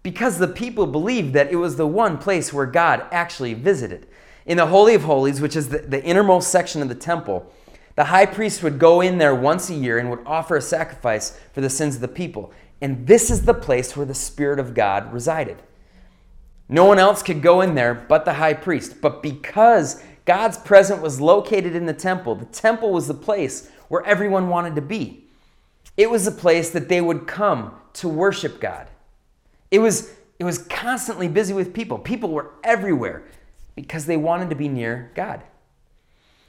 because 0.03 0.39
the 0.39 0.49
people 0.49 0.87
believed 0.87 1.35
that 1.35 1.51
it 1.51 1.57
was 1.57 1.77
the 1.77 1.87
one 1.87 2.19
place 2.19 2.53
where 2.53 2.67
God 2.67 3.07
actually 3.11 3.55
visited. 3.55 4.07
In 4.47 4.57
the 4.59 4.67
Holy 4.67 4.95
of 4.95 5.03
Holies, 5.03 5.41
which 5.41 5.57
is 5.57 5.69
the, 5.69 5.79
the 5.79 6.03
innermost 6.05 6.51
section 6.51 6.83
of 6.83 6.89
the 6.89 6.95
temple, 6.95 7.51
the 7.97 8.05
high 8.05 8.27
priest 8.27 8.63
would 8.63 8.79
go 8.79 9.01
in 9.01 9.19
there 9.19 9.35
once 9.35 9.71
a 9.71 9.75
year 9.75 9.99
and 9.99 10.11
would 10.11 10.27
offer 10.27 10.57
a 10.57 10.63
sacrifice 10.63 11.39
for 11.53 11.61
the 11.61 11.71
sins 11.71 11.95
of 11.95 12.01
the 12.01 12.09
people. 12.09 12.53
And 12.81 13.07
this 13.07 13.31
is 13.31 13.43
the 13.43 13.55
place 13.55 13.97
where 13.97 14.07
the 14.07 14.15
Spirit 14.15 14.59
of 14.59 14.75
God 14.75 15.13
resided. 15.13 15.63
No 16.69 16.85
one 16.85 16.99
else 16.99 17.23
could 17.23 17.43
go 17.43 17.61
in 17.61 17.75
there 17.75 17.95
but 17.95 18.25
the 18.25 18.35
high 18.35 18.55
priest. 18.55 19.01
But 19.01 19.23
because 19.23 20.03
God's 20.25 20.57
presence 20.59 21.01
was 21.01 21.21
located 21.21 21.75
in 21.75 21.87
the 21.87 21.93
temple, 21.93 22.35
the 22.35 22.47
temple 22.47 22.93
was 22.93 23.07
the 23.07 23.15
place 23.15 23.71
where 23.89 24.05
everyone 24.05 24.49
wanted 24.49 24.75
to 24.77 24.83
be. 24.83 25.25
It 25.97 26.11
was 26.11 26.25
the 26.25 26.33
place 26.33 26.71
that 26.71 26.89
they 26.89 27.01
would 27.01 27.27
come 27.27 27.75
to 27.95 28.09
worship 28.09 28.61
God. 28.61 28.89
It 29.71 29.79
was, 29.79 30.13
it 30.39 30.45
was 30.45 30.59
constantly 30.59 31.29
busy 31.29 31.53
with 31.53 31.75
people. 31.75 31.99
People 31.99 32.31
were 32.31 32.53
everywhere 32.65 33.25
because 33.77 34.07
they 34.07 34.17
wanted 34.17 34.51
to 34.51 34.57
be 34.57 34.69
near 34.69 35.11
God. 35.15 35.43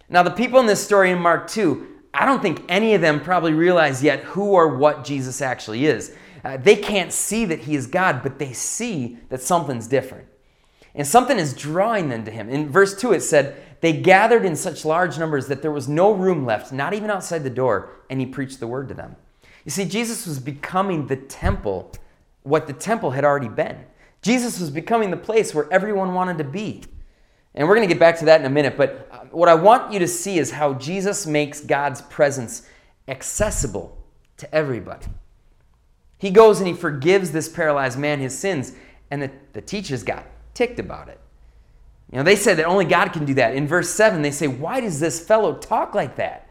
Now, 0.09 0.23
the 0.23 0.31
people 0.31 0.59
in 0.59 0.67
this 0.67 0.83
story 0.83 1.11
in 1.11 1.19
Mark 1.19 1.47
2, 1.49 1.94
I 2.15 2.25
don't 2.25 2.41
think 2.41 2.63
any 2.69 2.93
of 2.93 3.01
them 3.01 3.19
probably 3.19 3.53
realize 3.53 4.03
yet 4.03 4.21
who 4.23 4.51
or 4.51 4.77
what 4.77 5.03
Jesus 5.03 5.41
actually 5.41 5.85
is. 5.85 6.15
Uh, 6.43 6.57
they 6.57 6.75
can't 6.75 7.11
see 7.11 7.45
that 7.45 7.59
he 7.59 7.75
is 7.75 7.87
God, 7.87 8.21
but 8.23 8.39
they 8.39 8.53
see 8.53 9.17
that 9.29 9.41
something's 9.41 9.87
different. 9.87 10.27
And 10.93 11.05
something 11.05 11.37
is 11.37 11.53
drawing 11.53 12.09
them 12.09 12.23
to 12.23 12.31
him. 12.31 12.49
In 12.49 12.69
verse 12.69 12.95
2, 12.95 13.13
it 13.13 13.21
said, 13.21 13.55
They 13.81 13.93
gathered 13.93 14.45
in 14.45 14.55
such 14.55 14.85
large 14.85 15.17
numbers 15.17 15.47
that 15.47 15.61
there 15.61 15.71
was 15.71 15.89
no 15.89 16.13
room 16.13 16.45
left, 16.45 16.71
not 16.71 16.93
even 16.93 17.09
outside 17.09 17.43
the 17.43 17.49
door, 17.49 17.89
and 18.09 18.19
he 18.19 18.25
preached 18.25 18.59
the 18.59 18.67
word 18.67 18.87
to 18.89 18.93
them. 18.93 19.15
You 19.65 19.71
see, 19.71 19.85
Jesus 19.85 20.25
was 20.25 20.39
becoming 20.39 21.07
the 21.07 21.17
temple, 21.17 21.91
what 22.43 22.67
the 22.67 22.73
temple 22.73 23.11
had 23.11 23.25
already 23.25 23.49
been. 23.49 23.77
Jesus 24.21 24.59
was 24.59 24.69
becoming 24.69 25.11
the 25.11 25.17
place 25.17 25.53
where 25.53 25.71
everyone 25.71 26.13
wanted 26.13 26.37
to 26.37 26.43
be. 26.43 26.83
And 27.55 27.67
we're 27.67 27.75
going 27.75 27.87
to 27.87 27.93
get 27.93 27.99
back 27.99 28.19
to 28.19 28.25
that 28.25 28.39
in 28.39 28.45
a 28.45 28.49
minute, 28.49 28.77
but 28.77 29.04
what 29.37 29.49
I 29.49 29.55
want 29.55 29.91
you 29.91 29.99
to 29.99 30.07
see 30.07 30.37
is 30.37 30.51
how 30.51 30.73
Jesus 30.75 31.25
makes 31.25 31.61
God's 31.61 32.01
presence 32.01 32.67
accessible 33.07 33.97
to 34.37 34.53
everybody. 34.53 35.07
He 36.17 36.31
goes 36.31 36.59
and 36.59 36.67
he 36.67 36.73
forgives 36.73 37.31
this 37.31 37.49
paralyzed 37.49 37.99
man 37.99 38.19
his 38.19 38.37
sins, 38.37 38.73
and 39.11 39.21
the, 39.21 39.31
the 39.53 39.61
teachers 39.61 40.03
got 40.03 40.25
ticked 40.53 40.79
about 40.79 41.09
it. 41.09 41.19
You 42.11 42.17
know, 42.17 42.23
they 42.23 42.35
said 42.35 42.57
that 42.57 42.65
only 42.65 42.85
God 42.85 43.11
can 43.13 43.25
do 43.25 43.33
that. 43.35 43.55
In 43.55 43.67
verse 43.67 43.89
7, 43.89 44.21
they 44.21 44.31
say, 44.31 44.47
Why 44.47 44.79
does 44.79 44.99
this 44.99 45.19
fellow 45.19 45.55
talk 45.55 45.93
like 45.93 46.15
that? 46.15 46.49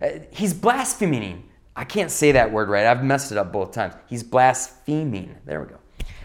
Uh, 0.00 0.08
he's 0.30 0.52
blaspheming. 0.52 1.48
I 1.74 1.84
can't 1.84 2.10
say 2.10 2.32
that 2.32 2.52
word 2.52 2.68
right. 2.68 2.86
I've 2.86 3.04
messed 3.04 3.32
it 3.32 3.38
up 3.38 3.52
both 3.52 3.72
times. 3.72 3.94
He's 4.06 4.22
blaspheming. 4.22 5.36
There 5.44 5.60
we 5.60 5.68
go. 5.68 5.78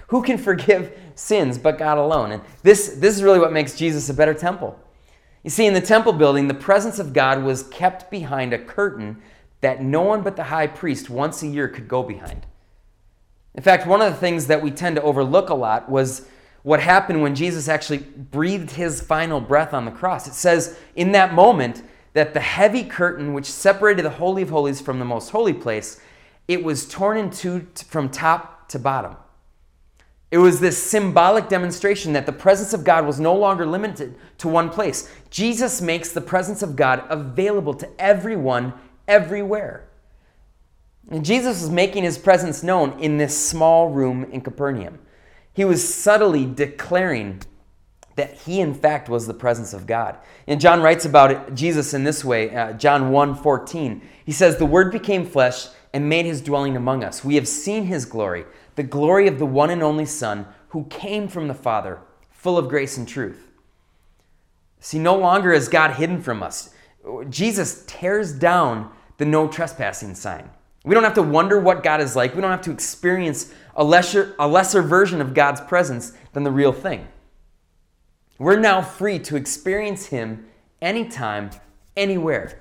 Who 0.07 0.21
can 0.21 0.37
forgive 0.37 0.97
sins 1.15 1.57
but 1.57 1.77
God 1.77 1.97
alone? 1.97 2.31
And 2.33 2.43
this, 2.63 2.95
this 2.97 3.15
is 3.15 3.23
really 3.23 3.39
what 3.39 3.53
makes 3.53 3.77
Jesus 3.77 4.09
a 4.09 4.13
better 4.13 4.33
temple. 4.33 4.77
You 5.43 5.49
see, 5.49 5.65
in 5.65 5.73
the 5.73 5.81
temple 5.81 6.13
building, 6.13 6.47
the 6.47 6.53
presence 6.53 6.99
of 6.99 7.13
God 7.13 7.43
was 7.43 7.63
kept 7.63 8.11
behind 8.11 8.53
a 8.53 8.59
curtain 8.59 9.21
that 9.61 9.81
no 9.81 10.01
one 10.01 10.21
but 10.21 10.35
the 10.35 10.45
high 10.45 10.67
priest 10.67 11.09
once 11.09 11.41
a 11.41 11.47
year 11.47 11.67
could 11.67 11.87
go 11.87 12.03
behind. 12.03 12.45
In 13.53 13.63
fact, 13.63 13.87
one 13.87 14.01
of 14.01 14.11
the 14.11 14.19
things 14.19 14.47
that 14.47 14.61
we 14.61 14.71
tend 14.71 14.95
to 14.95 15.01
overlook 15.01 15.49
a 15.49 15.55
lot 15.55 15.89
was 15.89 16.27
what 16.63 16.79
happened 16.79 17.21
when 17.21 17.35
Jesus 17.35 17.67
actually 17.67 17.99
breathed 17.99 18.71
his 18.71 19.01
final 19.01 19.41
breath 19.41 19.73
on 19.73 19.85
the 19.85 19.91
cross. 19.91 20.27
It 20.27 20.33
says 20.33 20.77
in 20.95 21.11
that 21.13 21.33
moment 21.33 21.83
that 22.13 22.33
the 22.33 22.39
heavy 22.39 22.83
curtain 22.83 23.33
which 23.33 23.45
separated 23.45 24.05
the 24.05 24.11
holy 24.11 24.43
of 24.43 24.49
holies 24.49 24.79
from 24.79 24.99
the 24.99 25.05
most 25.05 25.29
holy 25.29 25.53
place, 25.53 25.99
it 26.47 26.63
was 26.63 26.87
torn 26.87 27.17
in 27.17 27.29
two 27.29 27.67
from 27.87 28.09
top 28.09 28.69
to 28.69 28.79
bottom. 28.79 29.15
It 30.31 30.37
was 30.37 30.61
this 30.61 30.81
symbolic 30.81 31.49
demonstration 31.49 32.13
that 32.13 32.25
the 32.25 32.31
presence 32.31 32.73
of 32.73 32.85
God 32.85 33.05
was 33.05 33.19
no 33.19 33.35
longer 33.35 33.65
limited 33.65 34.15
to 34.37 34.47
one 34.47 34.69
place. 34.69 35.11
Jesus 35.29 35.81
makes 35.81 36.11
the 36.11 36.21
presence 36.21 36.63
of 36.63 36.77
God 36.77 37.03
available 37.09 37.73
to 37.73 37.89
everyone, 37.99 38.73
everywhere. 39.09 39.89
And 41.09 41.25
Jesus 41.25 41.61
was 41.61 41.69
making 41.69 42.03
his 42.03 42.17
presence 42.17 42.63
known 42.63 42.97
in 42.97 43.17
this 43.17 43.37
small 43.37 43.89
room 43.89 44.23
in 44.31 44.39
Capernaum. 44.39 44.99
He 45.53 45.65
was 45.65 45.93
subtly 45.93 46.45
declaring 46.45 47.41
that 48.15 48.33
he, 48.33 48.61
in 48.61 48.73
fact, 48.73 49.09
was 49.09 49.27
the 49.27 49.33
presence 49.33 49.73
of 49.73 49.85
God. 49.85 50.17
And 50.47 50.61
John 50.61 50.81
writes 50.81 51.03
about 51.03 51.31
it, 51.31 51.55
Jesus 51.55 51.93
in 51.93 52.05
this 52.05 52.23
way, 52.23 52.55
uh, 52.55 52.73
John 52.73 53.11
1 53.11 53.35
14. 53.35 54.01
He 54.25 54.31
says, 54.31 54.55
The 54.55 54.65
Word 54.65 54.93
became 54.93 55.25
flesh 55.25 55.67
and 55.93 56.07
made 56.07 56.25
his 56.25 56.41
dwelling 56.41 56.77
among 56.77 57.03
us. 57.03 57.25
We 57.25 57.35
have 57.35 57.47
seen 57.47 57.85
his 57.85 58.05
glory 58.05 58.45
the 58.81 58.87
glory 58.87 59.27
of 59.27 59.37
the 59.37 59.45
one 59.45 59.69
and 59.69 59.83
only 59.83 60.07
Son 60.07 60.47
who 60.69 60.85
came 60.85 61.27
from 61.27 61.47
the 61.47 61.53
Father, 61.53 61.99
full 62.31 62.57
of 62.57 62.67
grace 62.67 62.97
and 62.97 63.07
truth. 63.07 63.51
See, 64.79 64.97
no 64.97 65.15
longer 65.15 65.53
is 65.53 65.67
God 65.67 65.91
hidden 65.91 66.19
from 66.19 66.41
us. 66.41 66.73
Jesus 67.29 67.83
tears 67.85 68.33
down 68.33 68.91
the 69.17 69.25
no 69.25 69.47
trespassing 69.47 70.15
sign. 70.15 70.49
We 70.83 70.95
don't 70.95 71.03
have 71.03 71.13
to 71.13 71.21
wonder 71.21 71.59
what 71.59 71.83
God 71.83 72.01
is 72.01 72.15
like. 72.15 72.33
We 72.33 72.41
don't 72.41 72.49
have 72.49 72.63
to 72.63 72.71
experience 72.71 73.53
a 73.75 73.83
lesser, 73.83 74.33
a 74.39 74.47
lesser 74.47 74.81
version 74.81 75.21
of 75.21 75.35
God's 75.35 75.61
presence 75.61 76.13
than 76.33 76.41
the 76.41 76.51
real 76.51 76.73
thing. 76.73 77.07
We're 78.39 78.59
now 78.59 78.81
free 78.81 79.19
to 79.19 79.35
experience 79.35 80.07
Him 80.07 80.47
anytime, 80.81 81.51
anywhere. 81.95 82.59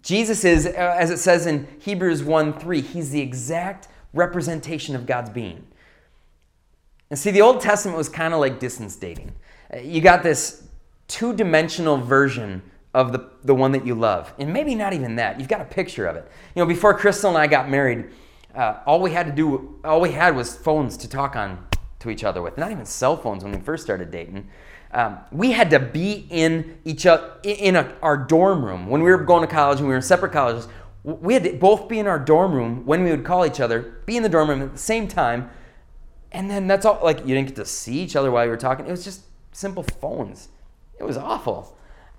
Jesus 0.00 0.46
is, 0.46 0.64
uh, 0.64 0.70
as 0.98 1.10
it 1.10 1.18
says 1.18 1.44
in 1.44 1.68
Hebrews 1.78 2.22
1 2.22 2.58
3, 2.58 2.80
He's 2.80 3.10
the 3.10 3.20
exact 3.20 3.88
representation 4.12 4.94
of 4.94 5.06
God's 5.06 5.30
being. 5.30 5.66
And 7.10 7.18
see, 7.18 7.30
the 7.30 7.42
Old 7.42 7.60
Testament 7.60 7.96
was 7.96 8.08
kind 8.08 8.34
of 8.34 8.40
like 8.40 8.60
distance 8.60 8.96
dating. 8.96 9.32
Uh, 9.72 9.78
you 9.78 10.00
got 10.00 10.22
this 10.22 10.64
two 11.08 11.34
dimensional 11.34 11.96
version 11.96 12.62
of 12.94 13.12
the, 13.12 13.30
the 13.44 13.54
one 13.54 13.72
that 13.72 13.86
you 13.86 13.94
love. 13.94 14.32
And 14.38 14.52
maybe 14.52 14.74
not 14.74 14.92
even 14.92 15.16
that. 15.16 15.38
You've 15.38 15.48
got 15.48 15.60
a 15.60 15.64
picture 15.64 16.06
of 16.06 16.16
it. 16.16 16.30
You 16.54 16.62
know, 16.62 16.66
before 16.66 16.94
Crystal 16.94 17.30
and 17.30 17.38
I 17.38 17.46
got 17.46 17.68
married, 17.68 18.06
uh, 18.54 18.80
all 18.86 19.00
we 19.00 19.12
had 19.12 19.26
to 19.26 19.32
do, 19.32 19.78
all 19.84 20.00
we 20.00 20.12
had 20.12 20.34
was 20.34 20.56
phones 20.56 20.96
to 20.98 21.08
talk 21.08 21.36
on 21.36 21.66
to 22.00 22.10
each 22.10 22.24
other 22.24 22.42
with. 22.42 22.58
Not 22.58 22.72
even 22.72 22.86
cell 22.86 23.16
phones 23.16 23.44
when 23.44 23.52
we 23.52 23.60
first 23.60 23.84
started 23.84 24.10
dating. 24.10 24.48
Um, 24.90 25.18
we 25.30 25.52
had 25.52 25.70
to 25.70 25.78
be 25.78 26.26
in 26.30 26.78
each 26.84 27.04
other 27.04 27.34
in 27.42 27.76
a, 27.76 27.94
our 28.00 28.16
dorm 28.16 28.64
room 28.64 28.88
when 28.88 29.02
we 29.02 29.10
were 29.10 29.18
going 29.18 29.42
to 29.42 29.46
college 29.46 29.78
and 29.78 29.86
we 29.86 29.92
were 29.92 29.96
in 29.96 30.02
separate 30.02 30.32
colleges 30.32 30.66
we 31.02 31.34
had 31.34 31.44
to 31.44 31.52
both 31.54 31.88
be 31.88 31.98
in 31.98 32.06
our 32.06 32.18
dorm 32.18 32.52
room 32.52 32.84
when 32.84 33.04
we 33.04 33.10
would 33.10 33.24
call 33.24 33.46
each 33.46 33.60
other, 33.60 34.02
be 34.04 34.16
in 34.16 34.22
the 34.22 34.28
dorm 34.28 34.50
room 34.50 34.62
at 34.62 34.72
the 34.72 34.78
same 34.78 35.08
time, 35.08 35.50
and 36.32 36.50
then 36.50 36.66
that's 36.66 36.84
all. 36.84 37.00
Like 37.02 37.20
you 37.20 37.34
didn't 37.34 37.48
get 37.48 37.56
to 37.56 37.64
see 37.64 38.00
each 38.00 38.16
other 38.16 38.30
while 38.30 38.44
you 38.44 38.50
were 38.50 38.56
talking. 38.56 38.86
It 38.86 38.90
was 38.90 39.04
just 39.04 39.22
simple 39.52 39.82
phones. 39.82 40.48
It 40.98 41.04
was 41.04 41.16
awful. 41.16 41.76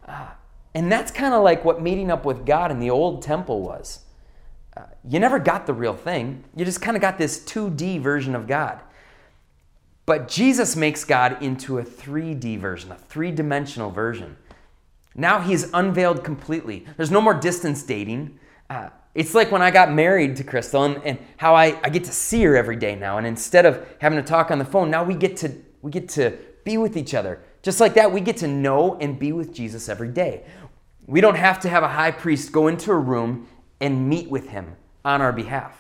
Uh, 0.07 0.29
and 0.73 0.91
that's 0.91 1.11
kind 1.11 1.33
of 1.33 1.43
like 1.43 1.65
what 1.65 1.81
meeting 1.81 2.09
up 2.09 2.25
with 2.25 2.45
God 2.45 2.71
in 2.71 2.79
the 2.79 2.89
old 2.89 3.21
temple 3.21 3.61
was. 3.61 4.05
Uh, 4.75 4.83
you 5.03 5.19
never 5.19 5.39
got 5.39 5.67
the 5.67 5.73
real 5.73 5.95
thing. 5.95 6.43
You 6.55 6.63
just 6.63 6.81
kind 6.81 6.95
of 6.95 7.01
got 7.01 7.17
this 7.17 7.43
2D 7.43 8.01
version 8.01 8.35
of 8.35 8.47
God. 8.47 8.79
But 10.05 10.27
Jesus 10.27 10.75
makes 10.75 11.03
God 11.03 11.41
into 11.41 11.77
a 11.77 11.83
3D 11.83 12.57
version, 12.59 12.91
a 12.91 12.95
three 12.95 13.31
dimensional 13.31 13.91
version. 13.91 14.37
Now 15.13 15.41
he's 15.41 15.71
unveiled 15.73 16.23
completely. 16.23 16.85
There's 16.97 17.11
no 17.11 17.21
more 17.21 17.33
distance 17.33 17.83
dating 17.83 18.38
uh, 18.69 18.89
it's 19.15 19.33
like 19.33 19.51
when 19.51 19.61
I 19.61 19.71
got 19.71 19.91
married 19.91 20.35
to 20.37 20.43
Crystal 20.43 20.83
and, 20.83 21.01
and 21.03 21.19
how 21.37 21.55
I, 21.55 21.79
I 21.83 21.89
get 21.89 22.03
to 22.05 22.11
see 22.11 22.43
her 22.43 22.55
every 22.55 22.75
day 22.75 22.95
now. 22.95 23.17
And 23.17 23.25
instead 23.25 23.65
of 23.65 23.85
having 23.99 24.17
to 24.17 24.23
talk 24.23 24.51
on 24.51 24.59
the 24.59 24.65
phone, 24.65 24.91
now 24.91 25.03
we 25.03 25.15
get 25.15 25.37
to 25.37 25.51
we 25.81 25.91
get 25.91 26.09
to 26.09 26.37
be 26.63 26.77
with 26.77 26.97
each 26.97 27.13
other. 27.13 27.41
Just 27.61 27.79
like 27.79 27.93
that, 27.95 28.11
we 28.11 28.21
get 28.21 28.37
to 28.37 28.47
know 28.47 28.95
and 28.95 29.17
be 29.17 29.31
with 29.31 29.53
Jesus 29.53 29.89
every 29.89 30.09
day. 30.09 30.43
We 31.07 31.21
don't 31.21 31.35
have 31.35 31.59
to 31.61 31.69
have 31.69 31.83
a 31.83 31.87
high 31.87 32.11
priest 32.11 32.51
go 32.51 32.67
into 32.67 32.91
a 32.91 32.97
room 32.97 33.47
and 33.81 34.07
meet 34.07 34.29
with 34.29 34.49
him 34.49 34.75
on 35.03 35.21
our 35.21 35.33
behalf. 35.33 35.77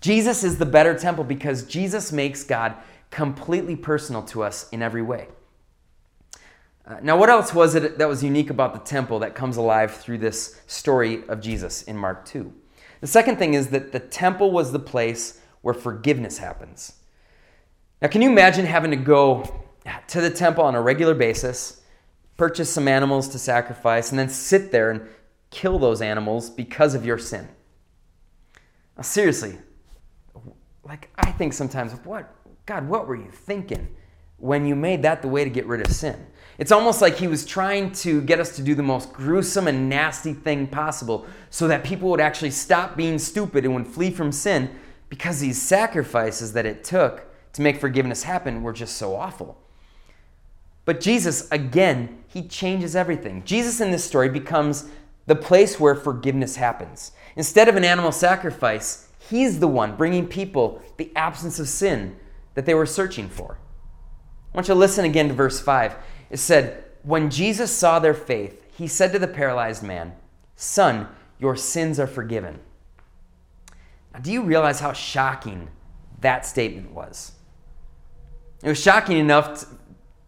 Jesus 0.00 0.42
is 0.42 0.58
the 0.58 0.66
better 0.66 0.98
temple 0.98 1.24
because 1.24 1.64
Jesus 1.64 2.12
makes 2.12 2.44
God 2.44 2.74
completely 3.10 3.76
personal 3.76 4.22
to 4.24 4.42
us 4.42 4.68
in 4.70 4.82
every 4.82 5.02
way. 5.02 5.28
Uh, 6.86 6.96
now, 7.02 7.16
what 7.16 7.30
else 7.30 7.54
was 7.54 7.74
it 7.74 7.96
that 7.98 8.08
was 8.08 8.22
unique 8.22 8.50
about 8.50 8.74
the 8.74 8.80
temple 8.80 9.18
that 9.20 9.34
comes 9.34 9.56
alive 9.56 9.94
through 9.94 10.18
this 10.18 10.60
story 10.66 11.26
of 11.28 11.40
Jesus 11.40 11.82
in 11.82 11.96
Mark 11.96 12.26
2? 12.26 12.52
The 13.00 13.06
second 13.06 13.38
thing 13.38 13.54
is 13.54 13.68
that 13.68 13.92
the 13.92 14.00
temple 14.00 14.50
was 14.50 14.70
the 14.70 14.78
place 14.78 15.40
where 15.62 15.74
forgiveness 15.74 16.38
happens. 16.38 16.94
Now, 18.02 18.08
can 18.08 18.20
you 18.20 18.30
imagine 18.30 18.66
having 18.66 18.90
to 18.90 18.98
go 18.98 19.64
to 20.08 20.20
the 20.20 20.28
temple 20.28 20.62
on 20.64 20.74
a 20.74 20.82
regular 20.82 21.14
basis, 21.14 21.80
purchase 22.36 22.70
some 22.70 22.86
animals 22.86 23.28
to 23.28 23.38
sacrifice, 23.38 24.10
and 24.10 24.18
then 24.18 24.28
sit 24.28 24.70
there 24.70 24.90
and 24.90 25.08
kill 25.48 25.78
those 25.78 26.02
animals 26.02 26.50
because 26.50 26.94
of 26.94 27.06
your 27.06 27.16
sin? 27.16 27.48
Now, 28.96 29.02
seriously, 29.04 29.58
like 30.84 31.08
I 31.16 31.32
think 31.32 31.54
sometimes, 31.54 31.94
what, 32.04 32.30
God, 32.66 32.86
what 32.86 33.08
were 33.08 33.16
you 33.16 33.30
thinking 33.30 33.88
when 34.38 34.66
you 34.66 34.74
made 34.74 35.02
that 35.02 35.22
the 35.22 35.28
way 35.28 35.44
to 35.44 35.50
get 35.50 35.66
rid 35.66 35.84
of 35.86 35.92
sin? 35.92 36.26
It's 36.56 36.72
almost 36.72 37.00
like 37.00 37.16
he 37.16 37.26
was 37.26 37.44
trying 37.44 37.92
to 37.92 38.22
get 38.22 38.38
us 38.38 38.54
to 38.56 38.62
do 38.62 38.74
the 38.74 38.82
most 38.82 39.12
gruesome 39.12 39.66
and 39.66 39.88
nasty 39.88 40.32
thing 40.32 40.68
possible 40.68 41.26
so 41.50 41.66
that 41.68 41.82
people 41.82 42.08
would 42.10 42.20
actually 42.20 42.50
stop 42.50 42.96
being 42.96 43.18
stupid 43.18 43.64
and 43.64 43.74
would 43.74 43.88
flee 43.88 44.10
from 44.10 44.30
sin 44.30 44.70
because 45.08 45.40
these 45.40 45.60
sacrifices 45.60 46.52
that 46.52 46.66
it 46.66 46.84
took 46.84 47.26
to 47.54 47.62
make 47.62 47.80
forgiveness 47.80 48.22
happen 48.22 48.62
were 48.62 48.72
just 48.72 48.96
so 48.96 49.16
awful. 49.16 49.58
But 50.84 51.00
Jesus, 51.00 51.50
again, 51.50 52.24
he 52.28 52.46
changes 52.46 52.94
everything. 52.94 53.42
Jesus 53.44 53.80
in 53.80 53.90
this 53.90 54.04
story 54.04 54.28
becomes 54.28 54.88
the 55.26 55.34
place 55.34 55.80
where 55.80 55.94
forgiveness 55.94 56.56
happens. 56.56 57.12
Instead 57.36 57.68
of 57.68 57.76
an 57.76 57.84
animal 57.84 58.12
sacrifice, 58.12 59.08
he's 59.30 59.58
the 59.58 59.68
one 59.68 59.96
bringing 59.96 60.26
people 60.26 60.82
the 60.98 61.10
absence 61.16 61.58
of 61.58 61.68
sin 61.68 62.16
that 62.54 62.66
they 62.66 62.74
were 62.74 62.86
searching 62.86 63.28
for. 63.28 63.58
I 64.54 64.58
want 64.58 64.68
you 64.68 64.74
to 64.74 64.78
listen 64.78 65.04
again 65.04 65.26
to 65.28 65.34
verse 65.34 65.60
5. 65.60 65.96
It 66.30 66.36
said, 66.36 66.84
When 67.02 67.28
Jesus 67.28 67.72
saw 67.76 67.98
their 67.98 68.14
faith, 68.14 68.64
he 68.76 68.86
said 68.86 69.12
to 69.12 69.18
the 69.18 69.26
paralyzed 69.26 69.82
man, 69.82 70.12
Son, 70.54 71.08
your 71.40 71.56
sins 71.56 71.98
are 71.98 72.06
forgiven. 72.06 72.60
Now, 74.12 74.20
do 74.20 74.30
you 74.30 74.42
realize 74.42 74.78
how 74.78 74.92
shocking 74.92 75.68
that 76.20 76.46
statement 76.46 76.92
was? 76.92 77.32
It 78.62 78.68
was 78.68 78.80
shocking 78.80 79.18
enough 79.18 79.60
to, 79.60 79.66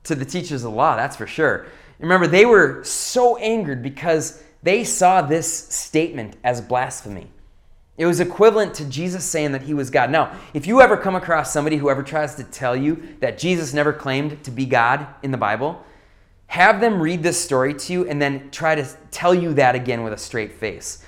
to 0.05 0.15
the 0.17 0.25
teachers 0.25 0.65
of 0.65 0.73
the 0.73 0.77
law, 0.77 0.97
that's 0.97 1.15
for 1.15 1.29
sure. 1.29 1.67
Remember, 2.01 2.27
they 2.27 2.47
were 2.47 2.83
so 2.83 3.37
angered 3.37 3.81
because 3.81 4.43
they 4.65 4.83
saw 4.83 5.23
this 5.23 5.69
statement 5.69 6.37
as 6.43 6.61
blasphemy. 6.61 7.31
It 7.99 8.05
was 8.05 8.21
equivalent 8.21 8.75
to 8.75 8.85
Jesus 8.85 9.25
saying 9.25 9.53
that 9.53 9.63
he 9.63 9.73
was 9.73 9.89
God. 9.89 10.11
Now, 10.11 10.37
if 10.53 10.67
you 10.67 10.83
ever 10.83 10.97
come 10.97 11.17
across 11.17 11.53
somebody 11.53 11.77
who 11.77 11.89
ever 11.89 12.03
tries 12.03 12.35
to 12.35 12.45
tell 12.45 12.77
you 12.77 13.17
that 13.21 13.39
Jesus 13.39 13.73
never 13.73 13.93
claimed 13.93 14.45
to 14.45 14.51
be 14.51 14.67
God 14.67 15.07
in 15.23 15.31
the 15.31 15.39
Bible, 15.39 15.83
have 16.49 16.81
them 16.81 17.01
read 17.01 17.23
this 17.23 17.43
story 17.43 17.73
to 17.75 17.93
you 17.93 18.09
and 18.09 18.21
then 18.21 18.51
try 18.51 18.75
to 18.75 18.87
tell 19.11 19.35
you 19.35 19.55
that 19.55 19.75
again 19.75 20.03
with 20.03 20.13
a 20.13 20.19
straight 20.19 20.53
face. 20.53 21.03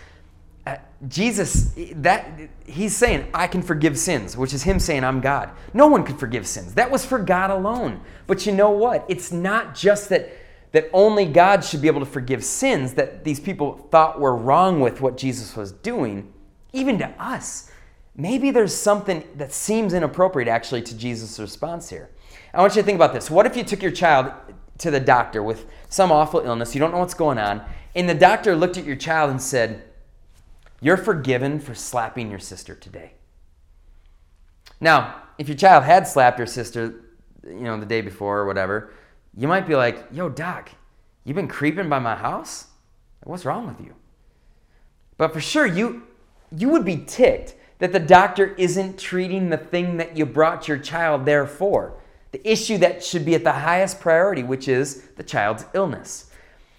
Uh, 0.67 0.77
Jesus, 1.09 1.75
that 1.97 2.27
he's 2.65 2.97
saying, 2.97 3.29
I 3.35 3.47
can 3.47 3.63
forgive 3.63 3.99
sins, 3.99 4.37
which 4.37 4.55
is 4.55 4.63
him 4.63 4.81
saying, 4.81 5.05
I'm 5.05 5.21
God. 5.21 5.51
No 5.75 5.89
one 5.89 6.05
could 6.05 6.19
forgive 6.19 6.47
sins. 6.47 6.75
That 6.75 6.91
was 6.91 7.05
for 7.05 7.19
God 7.19 7.51
alone. 7.51 8.01
But 8.27 8.47
you 8.47 8.53
know 8.53 8.71
what? 8.71 9.05
It's 9.09 9.31
not 9.31 9.75
just 9.75 10.09
that 10.09 10.33
that 10.73 10.91
only 10.93 11.25
God 11.25 11.65
should 11.65 11.81
be 11.81 11.89
able 11.89 12.01
to 12.01 12.07
forgive 12.07 12.45
sins 12.45 12.93
that 12.95 13.25
these 13.25 13.41
people 13.41 13.89
thought 13.91 14.21
were 14.21 14.37
wrong 14.37 14.81
with 14.81 15.01
what 15.01 15.17
Jesus 15.17 15.57
was 15.57 15.73
doing 15.73 16.31
even 16.73 16.99
to 16.99 17.09
us, 17.23 17.71
maybe 18.17 18.51
there's 18.51 18.75
something 18.75 19.25
that 19.37 19.53
seems 19.53 19.95
inappropriate 19.95 20.49
actually 20.49 20.83
to 20.83 20.97
Jesus' 20.97 21.39
response 21.39 21.91
here. 21.91 22.11
I 22.53 22.61
want 22.61 22.77
you 22.77 22.83
to 22.83 22.87
think 22.87 22.97
about 22.97 23.13
this. 23.13 23.31
What 23.31 23.47
if 23.47 23.57
you 23.57 23.65
took 23.65 23.83
your 23.83 23.93
child 23.93 24.33
to 24.79 24.91
the 24.91 25.01
doctor 25.01 25.43
with 25.43 25.67
some 25.89 26.13
awful 26.13 26.41
illness, 26.41 26.75
you 26.75 26.81
don't 26.81 26.93
know 26.93 26.99
what's 26.99 27.15
going 27.15 27.39
on, 27.39 27.63
and 27.95 28.09
the 28.09 28.15
doctor 28.15 28.55
looked 28.55 28.77
at 28.77 28.85
your 28.85 28.97
child 28.97 29.31
and 29.31 29.41
said, 29.41 29.83
You're 30.81 30.97
forgiven 30.97 31.59
for 31.61 31.75
slapping 31.75 32.31
your 32.31 32.39
sister 32.39 32.75
today. 32.75 33.13
Now, 34.81 35.23
if 35.39 35.49
your 35.49 35.57
child 35.57 35.85
had 35.85 36.07
slapped 36.07 36.39
your 36.39 36.47
sister, 36.47 37.05
you 37.45 37.61
know, 37.61 37.79
the 37.79 37.87
day 37.87 38.01
before 38.01 38.39
or 38.39 38.47
whatever, 38.47 38.93
you 39.37 39.49
might 39.49 39.67
be 39.67 39.75
like, 39.75 40.07
Yo, 40.13 40.29
doc, 40.29 40.71
You've 41.29 41.35
been 41.35 41.47
creeping 41.47 41.91
by 41.91 41.99
my 41.99 42.15
house? 42.17 42.69
What's 43.23 43.45
wrong 43.45 43.67
with 43.67 43.85
you? 43.85 43.95
But 45.19 45.35
for 45.35 45.43
sure, 45.43 45.67
you, 45.67 46.05
you 46.57 46.69
would 46.71 46.85
be 46.85 47.05
ticked 47.07 47.55
that 47.79 47.93
the 47.93 48.01
doctor 48.01 48.55
isn't 48.57 48.99
treating 48.99 49.51
the 49.51 49.57
thing 49.57 49.97
that 49.99 50.17
you 50.17 50.27
brought 50.27 50.69
your 50.69 50.79
child 50.79 51.25
there 51.25 51.47
for, 51.47 51.95
the 52.33 52.51
issue 52.51 52.79
that 52.79 53.05
should 53.05 53.25
be 53.25 53.35
at 53.35 53.45
the 53.45 53.53
highest 53.53 54.01
priority, 54.01 54.43
which 54.43 54.69
is 54.69 55.03
the 55.17 55.23
child's 55.23 55.65
illness. 55.75 56.31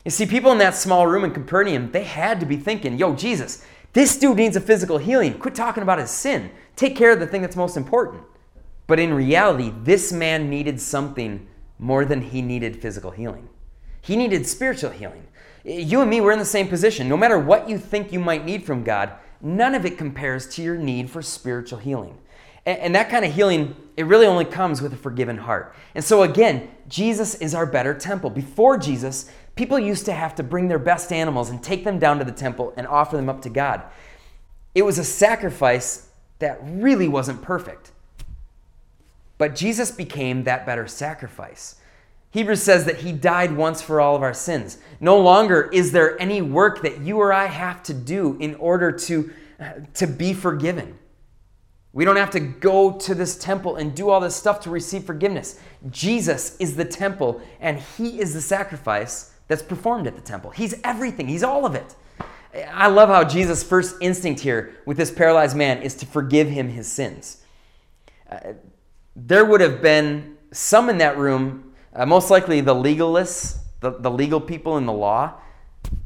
You 0.06 0.12
see, 0.12 0.26
people 0.26 0.52
in 0.52 0.58
that 0.60 0.76
small 0.76 1.08
room 1.08 1.24
in 1.24 1.32
Capernaum, 1.32 1.92
they 1.92 2.04
had 2.04 2.40
to 2.40 2.46
be 2.46 2.58
thinking, 2.58 2.98
yo, 2.98 3.16
Jesus, 3.16 3.66
this 3.94 4.18
dude 4.18 4.38
needs 4.38 4.56
a 4.56 4.62
physical 4.62 4.98
healing. 4.98 5.38
Quit 5.40 5.56
talking 5.56 5.84
about 5.84 6.00
his 6.00 6.12
sin. 6.12 6.52
Take 6.76 6.96
care 6.96 7.12
of 7.12 7.20
the 7.20 7.28
thing 7.28 7.42
that's 7.42 7.56
most 7.56 7.78
important. 7.78 8.24
But 8.88 9.00
in 9.00 9.14
reality, 9.14 9.74
this 9.84 10.12
man 10.12 10.50
needed 10.50 10.80
something 10.80 11.48
more 11.78 12.06
than 12.06 12.22
he 12.22 12.42
needed 12.42 12.82
physical 12.82 13.12
healing. 13.12 13.50
He 14.02 14.16
needed 14.16 14.48
spiritual 14.48 14.92
healing. 14.92 15.28
You 15.64 16.02
and 16.02 16.10
me, 16.10 16.22
we're 16.22 16.32
in 16.32 16.40
the 16.40 16.46
same 16.46 16.68
position. 16.68 17.10
No 17.10 17.18
matter 17.18 17.38
what 17.38 17.70
you 17.70 17.78
think 17.78 18.12
you 18.12 18.20
might 18.20 18.46
need 18.46 18.64
from 18.64 18.84
God, 18.84 19.12
none 19.42 19.76
of 19.76 19.86
it 19.86 19.98
compares 19.98 20.48
to 20.56 20.62
your 20.62 20.78
need 20.78 21.10
for 21.10 21.22
spiritual 21.22 21.80
healing. 21.80 22.18
And 22.66 22.94
that 22.94 23.10
kind 23.10 23.26
of 23.26 23.34
healing, 23.34 23.76
it 23.98 24.06
really 24.06 24.28
only 24.28 24.46
comes 24.46 24.82
with 24.82 24.94
a 24.94 24.98
forgiven 24.98 25.38
heart. 25.38 25.74
And 25.96 26.04
so, 26.04 26.24
again, 26.24 26.70
Jesus 26.88 27.36
is 27.36 27.56
our 27.56 27.66
better 27.66 27.94
temple. 27.94 28.30
Before 28.30 28.78
Jesus, 28.78 29.32
people 29.56 29.80
used 29.80 30.06
to 30.06 30.14
have 30.14 30.36
to 30.36 30.44
bring 30.44 30.68
their 30.68 30.78
best 30.78 31.12
animals 31.12 31.50
and 31.50 31.64
take 31.64 31.84
them 31.84 32.00
down 32.00 32.20
to 32.20 32.26
the 32.26 32.32
temple 32.32 32.74
and 32.78 32.86
offer 32.86 33.16
them 33.16 33.30
up 33.30 33.42
to 33.44 33.50
God. 33.50 33.84
It 34.76 34.84
was 34.84 35.00
a 35.00 35.04
sacrifice 35.04 36.10
that 36.40 36.60
really 36.64 37.08
wasn't 37.08 37.42
perfect. 37.42 37.92
But 39.38 39.56
Jesus 39.56 39.90
became 39.90 40.44
that 40.44 40.66
better 40.66 40.86
sacrifice. 40.86 41.76
Hebrews 42.32 42.62
says 42.62 42.86
that 42.86 42.98
he 42.98 43.12
died 43.12 43.56
once 43.56 43.82
for 43.82 44.00
all 44.00 44.16
of 44.16 44.22
our 44.22 44.34
sins. 44.34 44.78
No 45.00 45.20
longer 45.20 45.70
is 45.74 45.92
there 45.92 46.20
any 46.22 46.42
work 46.42 46.84
that 46.84 47.02
you 47.02 47.18
or 47.18 47.34
I 47.34 47.48
have 47.48 47.82
to 47.84 47.94
do 47.94 48.38
in 48.40 48.56
order 48.56 48.92
to, 48.92 49.32
to 49.96 50.08
be 50.08 50.34
forgiven. 50.34 50.98
We 51.92 52.06
don't 52.06 52.18
have 52.18 52.30
to 52.32 52.40
go 52.40 52.92
to 53.00 53.16
this 53.16 53.36
temple 53.36 53.78
and 53.78 53.96
do 53.96 54.10
all 54.10 54.20
this 54.20 54.36
stuff 54.36 54.62
to 54.62 54.70
receive 54.70 55.06
forgiveness. 55.06 55.60
Jesus 55.90 56.56
is 56.58 56.76
the 56.76 56.86
temple, 56.86 57.42
and 57.60 57.80
he 57.80 58.22
is 58.22 58.36
the 58.36 58.42
sacrifice 58.42 59.34
that's 59.48 59.64
performed 59.64 60.06
at 60.06 60.16
the 60.16 60.22
temple. 60.22 60.52
He's 60.52 60.80
everything, 60.84 61.28
he's 61.28 61.44
all 61.44 61.66
of 61.66 61.74
it. 61.74 61.96
I 62.72 62.88
love 62.88 63.10
how 63.10 63.24
Jesus' 63.24 63.64
first 63.64 63.96
instinct 64.02 64.42
here 64.42 64.76
with 64.86 64.98
this 64.98 65.12
paralyzed 65.12 65.56
man 65.56 65.82
is 65.82 65.96
to 65.96 66.06
forgive 66.06 66.48
him 66.48 66.70
his 66.70 66.92
sins. 66.92 67.44
Uh, 68.30 68.54
there 69.16 69.46
would 69.46 69.62
have 69.62 69.82
been 69.82 70.38
some 70.52 70.90
in 70.90 71.00
that 71.00 71.18
room 71.18 71.69
uh, 71.94 72.06
most 72.06 72.30
likely 72.30 72.62
the 72.62 72.74
legalists, 72.74 73.58
the, 73.80 73.92
the 73.92 74.12
legal 74.12 74.40
people 74.40 74.78
in 74.78 74.86
the 74.86 74.94
law, 74.94 75.34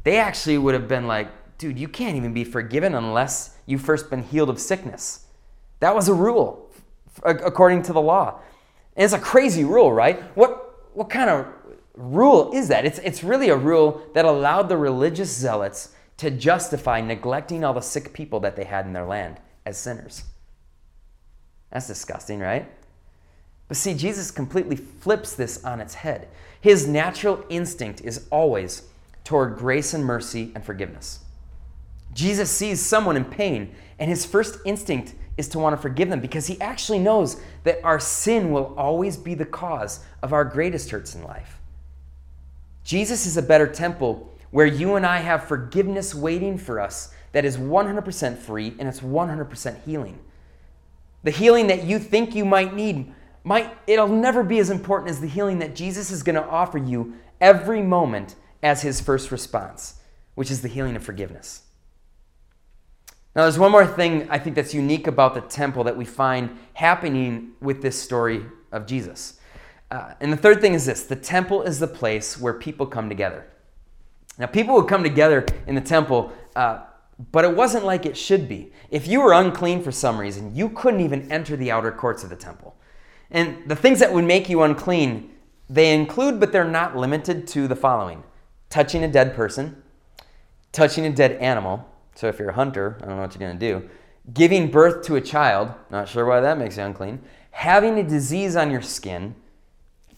they 0.04 0.18
actually 0.18 0.58
would 0.58 0.74
have 0.74 0.88
been 0.88 1.06
like, 1.06 1.28
dude, 1.58 1.78
you 1.78 1.88
can't 1.88 2.16
even 2.16 2.32
be 2.32 2.44
forgiven 2.44 2.94
unless 2.94 3.56
you've 3.66 3.82
first 3.82 4.10
been 4.10 4.22
healed 4.22 4.50
of 4.50 4.58
sickness. 4.58 5.26
That 5.80 5.94
was 5.94 6.08
a 6.08 6.14
rule 6.14 6.70
according 7.22 7.82
to 7.82 7.92
the 7.92 8.00
law. 8.00 8.40
And 8.96 9.04
it's 9.04 9.12
a 9.12 9.18
crazy 9.18 9.64
rule, 9.64 9.92
right? 9.92 10.22
What, 10.36 10.94
what 10.94 11.10
kind 11.10 11.30
of 11.30 11.46
rule 11.94 12.52
is 12.52 12.68
that? 12.68 12.84
It's, 12.84 12.98
it's 13.00 13.22
really 13.22 13.50
a 13.50 13.56
rule 13.56 14.02
that 14.14 14.24
allowed 14.24 14.68
the 14.68 14.76
religious 14.76 15.30
zealots 15.30 15.94
to 16.16 16.30
justify 16.30 17.00
neglecting 17.00 17.64
all 17.64 17.74
the 17.74 17.80
sick 17.80 18.12
people 18.12 18.40
that 18.40 18.56
they 18.56 18.64
had 18.64 18.86
in 18.86 18.92
their 18.92 19.04
land 19.04 19.38
as 19.66 19.76
sinners. 19.76 20.24
That's 21.70 21.86
disgusting, 21.86 22.40
right? 22.40 22.70
But 23.68 23.76
see, 23.76 23.94
Jesus 23.94 24.30
completely 24.30 24.76
flips 24.76 25.34
this 25.34 25.64
on 25.64 25.80
its 25.80 25.94
head. 25.94 26.28
His 26.60 26.86
natural 26.86 27.44
instinct 27.48 28.00
is 28.02 28.26
always 28.30 28.82
toward 29.24 29.56
grace 29.56 29.94
and 29.94 30.04
mercy 30.04 30.52
and 30.54 30.64
forgiveness. 30.64 31.20
Jesus 32.12 32.50
sees 32.50 32.80
someone 32.80 33.16
in 33.16 33.24
pain, 33.24 33.74
and 33.98 34.08
his 34.08 34.24
first 34.24 34.58
instinct 34.64 35.14
is 35.36 35.48
to 35.48 35.58
want 35.58 35.74
to 35.74 35.82
forgive 35.82 36.10
them 36.10 36.20
because 36.20 36.46
he 36.46 36.60
actually 36.60 36.98
knows 36.98 37.40
that 37.64 37.82
our 37.82 37.98
sin 37.98 38.52
will 38.52 38.74
always 38.76 39.16
be 39.16 39.34
the 39.34 39.44
cause 39.44 40.04
of 40.22 40.32
our 40.32 40.44
greatest 40.44 40.90
hurts 40.90 41.14
in 41.14 41.24
life. 41.24 41.58
Jesus 42.84 43.26
is 43.26 43.36
a 43.36 43.42
better 43.42 43.66
temple 43.66 44.30
where 44.50 44.66
you 44.66 44.94
and 44.94 45.04
I 45.04 45.18
have 45.18 45.48
forgiveness 45.48 46.14
waiting 46.14 46.56
for 46.56 46.78
us 46.78 47.12
that 47.32 47.44
is 47.44 47.56
100% 47.56 48.38
free 48.38 48.74
and 48.78 48.88
it's 48.88 49.00
100% 49.00 49.82
healing. 49.84 50.18
The 51.24 51.32
healing 51.32 51.66
that 51.66 51.84
you 51.84 51.98
think 51.98 52.34
you 52.34 52.44
might 52.44 52.74
need 52.74 53.12
might 53.44 53.76
it'll 53.86 54.08
never 54.08 54.42
be 54.42 54.58
as 54.58 54.70
important 54.70 55.10
as 55.10 55.20
the 55.20 55.28
healing 55.28 55.58
that 55.58 55.76
Jesus 55.76 56.10
is 56.10 56.22
going 56.22 56.34
to 56.34 56.44
offer 56.44 56.78
you 56.78 57.14
every 57.40 57.82
moment 57.82 58.34
as 58.62 58.82
his 58.82 59.00
first 59.00 59.30
response, 59.30 60.00
which 60.34 60.50
is 60.50 60.62
the 60.62 60.68
healing 60.68 60.96
of 60.96 61.04
forgiveness. 61.04 61.62
Now, 63.36 63.42
there's 63.42 63.58
one 63.58 63.72
more 63.72 63.86
thing 63.86 64.28
I 64.30 64.38
think 64.38 64.56
that's 64.56 64.72
unique 64.72 65.06
about 65.06 65.34
the 65.34 65.40
temple 65.42 65.84
that 65.84 65.96
we 65.96 66.04
find 66.04 66.56
happening 66.72 67.52
with 67.60 67.82
this 67.82 68.00
story 68.00 68.44
of 68.72 68.86
Jesus. 68.86 69.40
Uh, 69.90 70.14
and 70.20 70.32
the 70.32 70.36
third 70.36 70.60
thing 70.60 70.72
is 70.72 70.86
this 70.86 71.02
the 71.04 71.16
temple 71.16 71.62
is 71.62 71.78
the 71.78 71.86
place 71.86 72.40
where 72.40 72.54
people 72.54 72.86
come 72.86 73.08
together. 73.08 73.46
Now, 74.38 74.46
people 74.46 74.74
would 74.76 74.88
come 74.88 75.02
together 75.02 75.44
in 75.66 75.74
the 75.74 75.80
temple, 75.80 76.32
uh, 76.56 76.80
but 77.32 77.44
it 77.44 77.54
wasn't 77.54 77.84
like 77.84 78.06
it 78.06 78.16
should 78.16 78.48
be. 78.48 78.72
If 78.90 79.06
you 79.06 79.20
were 79.20 79.32
unclean 79.32 79.82
for 79.82 79.92
some 79.92 80.18
reason, 80.18 80.54
you 80.54 80.70
couldn't 80.70 81.00
even 81.00 81.30
enter 81.30 81.56
the 81.56 81.70
outer 81.70 81.92
courts 81.92 82.24
of 82.24 82.30
the 82.30 82.36
temple. 82.36 82.76
And 83.34 83.68
the 83.68 83.74
things 83.74 83.98
that 83.98 84.12
would 84.12 84.24
make 84.24 84.48
you 84.48 84.62
unclean, 84.62 85.28
they 85.68 85.92
include, 85.92 86.38
but 86.38 86.52
they're 86.52 86.64
not 86.64 86.96
limited 86.96 87.46
to 87.48 87.68
the 87.68 87.76
following 87.76 88.22
touching 88.70 89.04
a 89.04 89.08
dead 89.08 89.36
person, 89.36 89.82
touching 90.72 91.06
a 91.06 91.10
dead 91.10 91.32
animal. 91.32 91.88
So 92.16 92.26
if 92.26 92.38
you're 92.40 92.48
a 92.48 92.54
hunter, 92.54 92.96
I 93.00 93.06
don't 93.06 93.16
know 93.16 93.22
what 93.22 93.34
you're 93.34 93.46
going 93.46 93.58
to 93.58 93.72
do. 93.72 93.88
Giving 94.32 94.70
birth 94.70 95.04
to 95.06 95.16
a 95.16 95.20
child, 95.20 95.72
not 95.90 96.08
sure 96.08 96.24
why 96.26 96.40
that 96.40 96.58
makes 96.58 96.76
you 96.76 96.82
unclean. 96.82 97.20
Having 97.50 97.98
a 97.98 98.02
disease 98.02 98.56
on 98.56 98.70
your 98.70 98.82
skin, 98.82 99.36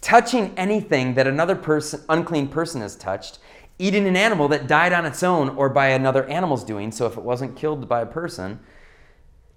touching 0.01 0.55
anything 0.57 1.15
that 1.15 1.27
another 1.27 1.55
person, 1.55 2.01
unclean 2.09 2.49
person 2.49 2.81
has 2.81 2.97
touched, 2.97 3.39
eating 3.79 4.07
an 4.07 4.17
animal 4.17 4.49
that 4.49 4.67
died 4.67 4.95
on 4.95 5.05
its 5.05 5.23
own 5.23 5.51
or 5.51 5.69
by 5.69 5.89
another 5.89 6.25
animal's 6.27 6.65
doing, 6.65 6.91
so 6.91 7.07
if 7.07 7.17
it 7.17 7.23
wasn't 7.23 7.57
killed 7.57 7.89
by 7.89 8.01
a 8.01 8.07
person. 8.07 8.59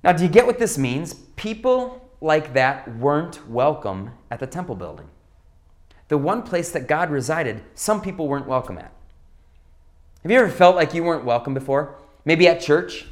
Now, 0.03 0.11
do 0.11 0.23
you 0.23 0.29
get 0.29 0.45
what 0.45 0.59
this 0.59 0.77
means? 0.77 1.13
People 1.35 2.08
like 2.21 2.53
that 2.53 2.97
weren't 2.97 3.47
welcome 3.49 4.11
at 4.29 4.39
the 4.39 4.47
temple 4.47 4.75
building. 4.75 5.07
The 6.09 6.17
one 6.17 6.43
place 6.43 6.71
that 6.71 6.87
God 6.87 7.11
resided, 7.11 7.61
some 7.75 8.01
people 8.01 8.27
weren't 8.27 8.47
welcome 8.47 8.77
at. 8.77 8.91
Have 10.23 10.31
you 10.31 10.37
ever 10.37 10.49
felt 10.49 10.75
like 10.75 10.93
you 10.93 11.03
weren't 11.03 11.23
welcome 11.23 11.53
before? 11.53 11.95
Maybe 12.25 12.47
at 12.47 12.59
church, 12.59 13.05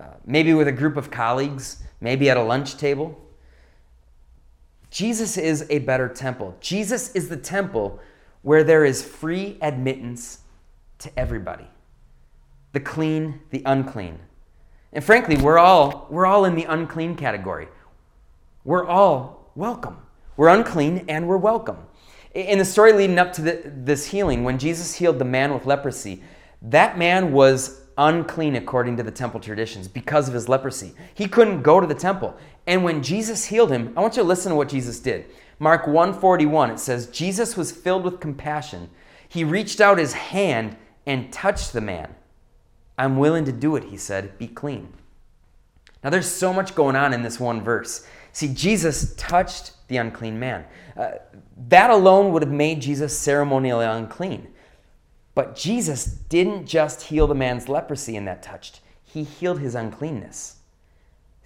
uh, 0.00 0.04
maybe 0.24 0.54
with 0.54 0.68
a 0.68 0.72
group 0.72 0.96
of 0.96 1.10
colleagues, 1.10 1.82
maybe 2.00 2.30
at 2.30 2.36
a 2.36 2.42
lunch 2.42 2.76
table. 2.76 3.20
Jesus 4.90 5.36
is 5.36 5.66
a 5.70 5.80
better 5.80 6.08
temple. 6.08 6.56
Jesus 6.60 7.10
is 7.14 7.28
the 7.28 7.36
temple 7.36 7.98
where 8.42 8.62
there 8.62 8.84
is 8.84 9.04
free 9.04 9.58
admittance 9.60 10.38
to 10.98 11.18
everybody 11.18 11.66
the 12.72 12.80
clean, 12.80 13.40
the 13.50 13.62
unclean. 13.66 14.18
And 14.92 15.02
frankly, 15.02 15.36
we're 15.36 15.58
all, 15.58 16.08
we're 16.10 16.26
all 16.26 16.44
in 16.44 16.56
the 16.56 16.64
unclean 16.64 17.14
category. 17.14 17.68
We're 18.64 18.86
all 18.86 19.50
welcome. 19.54 19.98
We're 20.36 20.48
unclean 20.48 21.04
and 21.08 21.28
we're 21.28 21.36
welcome. 21.36 21.76
In 22.34 22.58
the 22.58 22.64
story 22.64 22.94
leading 22.94 23.18
up 23.18 23.32
to 23.34 23.42
the, 23.42 23.62
this 23.64 24.06
healing, 24.06 24.42
when 24.42 24.58
Jesus 24.58 24.94
healed 24.94 25.18
the 25.18 25.24
man 25.24 25.52
with 25.52 25.66
leprosy, 25.66 26.22
that 26.62 26.96
man 26.96 27.32
was 27.32 27.82
unclean 27.98 28.56
according 28.56 28.96
to 28.96 29.02
the 29.02 29.10
temple 29.10 29.38
traditions 29.38 29.86
because 29.86 30.28
of 30.28 30.34
his 30.34 30.48
leprosy. 30.48 30.94
He 31.12 31.28
couldn't 31.28 31.62
go 31.62 31.78
to 31.78 31.86
the 31.86 31.94
temple. 31.94 32.34
And 32.66 32.82
when 32.82 33.02
Jesus 33.02 33.44
healed 33.44 33.70
him, 33.70 33.92
I 33.96 34.00
want 34.00 34.16
you 34.16 34.22
to 34.22 34.28
listen 34.28 34.50
to 34.50 34.56
what 34.56 34.70
Jesus 34.70 34.98
did. 34.98 35.26
Mark 35.58 35.86
141, 35.86 36.70
it 36.70 36.80
says, 36.80 37.06
Jesus 37.08 37.56
was 37.56 37.70
filled 37.70 38.02
with 38.02 38.18
compassion. 38.18 38.88
He 39.28 39.44
reached 39.44 39.80
out 39.80 39.98
his 39.98 40.14
hand 40.14 40.76
and 41.06 41.32
touched 41.32 41.74
the 41.74 41.80
man. 41.82 42.14
I'm 42.96 43.18
willing 43.18 43.44
to 43.44 43.52
do 43.52 43.76
it, 43.76 43.84
he 43.84 43.98
said. 43.98 44.38
Be 44.38 44.48
clean. 44.48 44.94
Now, 46.02 46.10
there's 46.10 46.30
so 46.30 46.52
much 46.52 46.74
going 46.74 46.96
on 46.96 47.14
in 47.14 47.22
this 47.22 47.38
one 47.38 47.62
verse. 47.62 48.06
See, 48.34 48.52
Jesus 48.52 49.14
touched 49.16 49.72
the 49.86 49.96
unclean 49.96 50.38
man. 50.40 50.64
Uh, 50.96 51.12
that 51.68 51.90
alone 51.90 52.32
would 52.32 52.42
have 52.42 52.52
made 52.52 52.82
Jesus 52.82 53.16
ceremonially 53.16 53.86
unclean. 53.86 54.48
But 55.36 55.54
Jesus 55.54 56.04
didn't 56.04 56.66
just 56.66 57.02
heal 57.02 57.28
the 57.28 57.34
man's 57.34 57.68
leprosy 57.68 58.16
in 58.16 58.24
that 58.26 58.42
touched, 58.42 58.80
he 59.04 59.22
healed 59.22 59.60
his 59.60 59.76
uncleanness. 59.76 60.56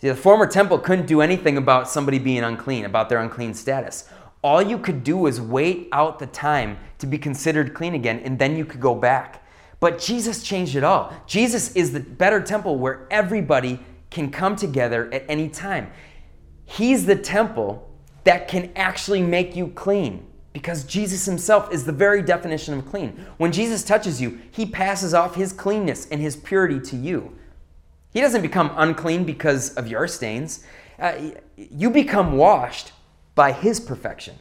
See, 0.01 0.09
the 0.09 0.15
former 0.15 0.47
temple 0.47 0.79
couldn't 0.79 1.07
do 1.07 1.21
anything 1.21 1.59
about 1.59 1.91
somebody 1.91 2.19
being 2.19 2.43
unclean, 2.43 2.87
about 2.87 3.11
their 3.11 3.19
unclean 3.19 3.53
status. 3.53 4.09
All 4.43 4.63
you 4.63 4.79
could 4.79 5.05
do 5.05 5.17
was 5.17 5.41
wait 5.41 5.89
out 5.93 6.19
the 6.19 6.27
time 6.27 6.79
to 6.99 7.07
be 7.07 7.19
considered 7.19 7.75
clean 7.75 7.95
again, 7.95 8.21
and 8.21 8.39
then 8.39 8.57
you 8.57 8.65
could 8.65 8.81
go 8.81 8.95
back. 8.95 9.45
But 9.81 9.99
Jesus 9.99 10.43
changed 10.43 10.75
it 10.75 10.85
all. 10.85 11.13
Jesus 11.27 11.75
is 11.77 11.93
the 11.93 12.01
better 12.01 12.41
temple 12.41 12.79
where 12.79 13.07
everybody 13.11 13.81
can 14.11 14.31
come 14.31 14.57
together 14.57 15.13
at 15.13 15.25
any 15.29 15.49
time. 15.49 15.91
He's 16.69 17.07
the 17.07 17.17
temple 17.17 17.89
that 18.25 18.47
can 18.47 18.71
actually 18.77 19.23
make 19.23 19.57
you 19.57 19.69
clean 19.69 20.27
because 20.53 20.85
Jesus 20.85 21.25
himself 21.25 21.73
is 21.73 21.87
the 21.87 21.93
very 21.93 22.21
definition 22.21 22.75
of 22.75 22.87
clean. 22.87 23.27
When 23.39 23.53
Jesus 23.53 23.83
touches 23.83 24.21
you, 24.21 24.39
he 24.51 24.67
passes 24.67 25.15
off 25.15 25.35
his 25.35 25.53
cleanness 25.53 26.07
and 26.11 26.21
his 26.21 26.37
purity 26.37 26.79
to 26.91 26.97
you. 26.97 27.37
He 28.13 28.21
doesn't 28.21 28.43
become 28.43 28.71
unclean 28.77 29.25
because 29.25 29.75
of 29.77 29.89
your 29.89 30.07
stains. 30.07 30.63
Uh, 30.99 31.31
you 31.57 31.89
become 31.89 32.37
washed 32.37 32.93
by 33.35 33.53
his 33.53 33.81
perfection. 33.81 34.35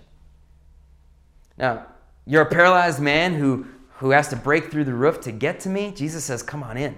Now, 1.58 1.86
you're 2.26 2.42
a 2.42 2.50
paralyzed 2.50 3.00
man 3.00 3.36
who, 3.36 3.68
who 4.00 4.10
has 4.10 4.28
to 4.30 4.36
break 4.36 4.70
through 4.70 4.84
the 4.84 4.94
roof 4.94 5.22
to 5.22 5.32
get 5.32 5.62
to 5.62 5.70
me. 5.70 5.94
Jesus 5.96 6.26
says, 6.26 6.44
Come 6.44 6.62
on 6.62 6.76
in. 6.76 6.98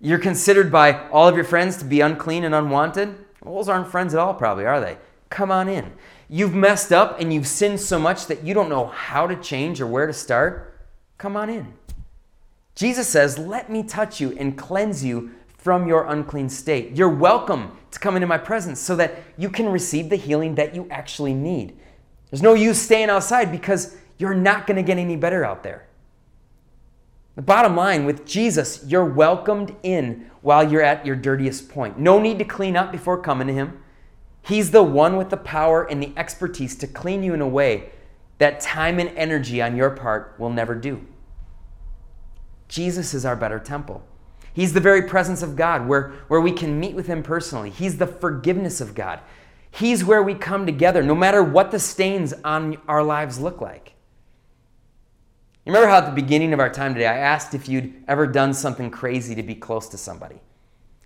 You're 0.00 0.20
considered 0.20 0.70
by 0.70 1.08
all 1.08 1.26
of 1.26 1.34
your 1.34 1.44
friends 1.44 1.76
to 1.78 1.84
be 1.84 2.00
unclean 2.00 2.44
and 2.44 2.54
unwanted. 2.54 3.16
Well, 3.42 3.68
aren't 3.70 3.88
friends 3.88 4.14
at 4.14 4.20
all, 4.20 4.34
probably, 4.34 4.66
are 4.66 4.80
they? 4.80 4.98
Come 5.30 5.50
on 5.50 5.68
in. 5.68 5.92
You've 6.28 6.54
messed 6.54 6.92
up 6.92 7.20
and 7.20 7.32
you've 7.32 7.46
sinned 7.46 7.80
so 7.80 7.98
much 7.98 8.26
that 8.26 8.44
you 8.44 8.52
don't 8.52 8.68
know 8.68 8.86
how 8.86 9.26
to 9.26 9.36
change 9.36 9.80
or 9.80 9.86
where 9.86 10.06
to 10.06 10.12
start. 10.12 10.78
Come 11.18 11.36
on 11.36 11.48
in. 11.48 11.72
Jesus 12.74 13.08
says, 13.08 13.38
Let 13.38 13.70
me 13.70 13.82
touch 13.82 14.20
you 14.20 14.32
and 14.38 14.56
cleanse 14.56 15.04
you 15.04 15.32
from 15.58 15.86
your 15.86 16.06
unclean 16.06 16.48
state. 16.48 16.96
You're 16.96 17.08
welcome 17.08 17.76
to 17.90 17.98
come 17.98 18.16
into 18.16 18.26
my 18.26 18.38
presence 18.38 18.80
so 18.80 18.96
that 18.96 19.22
you 19.36 19.50
can 19.50 19.68
receive 19.68 20.08
the 20.08 20.16
healing 20.16 20.54
that 20.54 20.74
you 20.74 20.86
actually 20.90 21.34
need. 21.34 21.76
There's 22.30 22.42
no 22.42 22.54
use 22.54 22.80
staying 22.80 23.10
outside 23.10 23.50
because 23.50 23.96
you're 24.18 24.34
not 24.34 24.66
going 24.66 24.76
to 24.76 24.82
get 24.82 24.98
any 24.98 25.16
better 25.16 25.44
out 25.44 25.62
there. 25.62 25.86
The 27.36 27.42
bottom 27.42 27.76
line 27.76 28.04
with 28.04 28.24
Jesus, 28.26 28.84
you're 28.86 29.04
welcomed 29.04 29.74
in 29.82 30.29
while 30.42 30.70
you're 30.70 30.82
at 30.82 31.04
your 31.04 31.16
dirtiest 31.16 31.68
point. 31.68 31.98
No 31.98 32.18
need 32.18 32.38
to 32.38 32.44
clean 32.44 32.76
up 32.76 32.92
before 32.92 33.20
coming 33.20 33.46
to 33.46 33.52
Him. 33.52 33.82
He's 34.42 34.70
the 34.70 34.82
one 34.82 35.16
with 35.16 35.30
the 35.30 35.36
power 35.36 35.84
and 35.84 36.02
the 36.02 36.12
expertise 36.16 36.74
to 36.76 36.86
clean 36.86 37.22
you 37.22 37.34
in 37.34 37.40
a 37.40 37.48
way 37.48 37.90
that 38.38 38.60
time 38.60 38.98
and 38.98 39.10
energy 39.10 39.60
on 39.60 39.76
your 39.76 39.90
part 39.90 40.34
will 40.38 40.50
never 40.50 40.74
do. 40.74 41.06
Jesus 42.68 43.12
is 43.12 43.26
our 43.26 43.36
better 43.36 43.58
temple. 43.58 44.02
He's 44.52 44.72
the 44.72 44.80
very 44.80 45.02
presence 45.02 45.42
of 45.42 45.56
God 45.56 45.86
where, 45.86 46.08
where 46.28 46.40
we 46.40 46.52
can 46.52 46.80
meet 46.80 46.94
with 46.94 47.06
Him 47.06 47.22
personally. 47.22 47.70
He's 47.70 47.98
the 47.98 48.06
forgiveness 48.06 48.80
of 48.80 48.94
God. 48.94 49.20
He's 49.70 50.04
where 50.04 50.22
we 50.22 50.34
come 50.34 50.66
together, 50.66 51.02
no 51.02 51.14
matter 51.14 51.42
what 51.42 51.70
the 51.70 51.78
stains 51.78 52.32
on 52.44 52.78
our 52.88 53.02
lives 53.02 53.38
look 53.38 53.60
like. 53.60 53.89
You 55.64 55.72
remember 55.72 55.90
how 55.90 55.98
at 55.98 56.06
the 56.06 56.22
beginning 56.22 56.52
of 56.52 56.60
our 56.60 56.70
time 56.70 56.94
today, 56.94 57.06
I 57.06 57.18
asked 57.18 57.54
if 57.54 57.68
you'd 57.68 57.92
ever 58.08 58.26
done 58.26 58.54
something 58.54 58.90
crazy 58.90 59.34
to 59.34 59.42
be 59.42 59.54
close 59.54 59.88
to 59.90 59.98
somebody, 59.98 60.40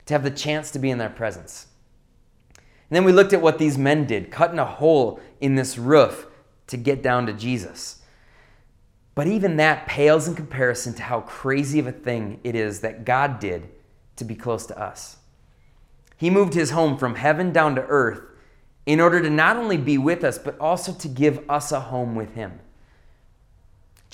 to 0.07 0.15
have 0.15 0.23
the 0.23 0.31
chance 0.31 0.71
to 0.71 0.79
be 0.79 0.91
in 0.91 0.99
their 0.99 1.11
presence. 1.11 1.67
And 2.89 2.97
then 2.97 3.05
we 3.05 3.13
looked 3.13 3.33
at 3.33 3.43
what 3.43 3.59
these 3.59 3.77
men 3.77 4.07
did, 4.07 4.31
cutting 4.31 4.61
a 4.61 4.65
hole 4.65 5.21
in 5.41 5.57
this 5.57 5.77
roof 5.77 6.27
to 6.69 6.77
get 6.77 7.03
down 7.03 7.27
to 7.27 7.33
Jesus. 7.33 8.03
But 9.17 9.27
even 9.27 9.57
that 9.57 9.87
pales 9.87 10.29
in 10.29 10.37
comparison 10.37 10.95
to 10.95 11.03
how 11.03 11.23
crazy 11.23 11.79
of 11.79 11.87
a 11.87 11.93
thing 11.93 12.41
it 12.45 12.55
is 12.55 12.81
that 12.81 13.05
God 13.05 13.41
did 13.41 13.69
to 14.17 14.25
be 14.25 14.35
close 14.35 14.67
to 14.67 14.81
us. 14.81 15.17
He 16.17 16.31
moved 16.31 16.55
his 16.55 16.71
home 16.71 16.97
from 16.97 17.17
heaven 17.17 17.53
down 17.53 17.75
to 17.75 17.83
earth 17.83 18.21
in 18.87 19.01
order 19.01 19.21
to 19.21 19.31
not 19.31 19.57
only 19.57 19.77
be 19.77 19.99
with 19.99 20.23
us, 20.23 20.39
but 20.39 20.59
also 20.59 20.93
to 20.93 21.09
give 21.09 21.49
us 21.49 21.73
a 21.73 21.81
home 21.81 22.15
with 22.15 22.35
him. 22.35 22.61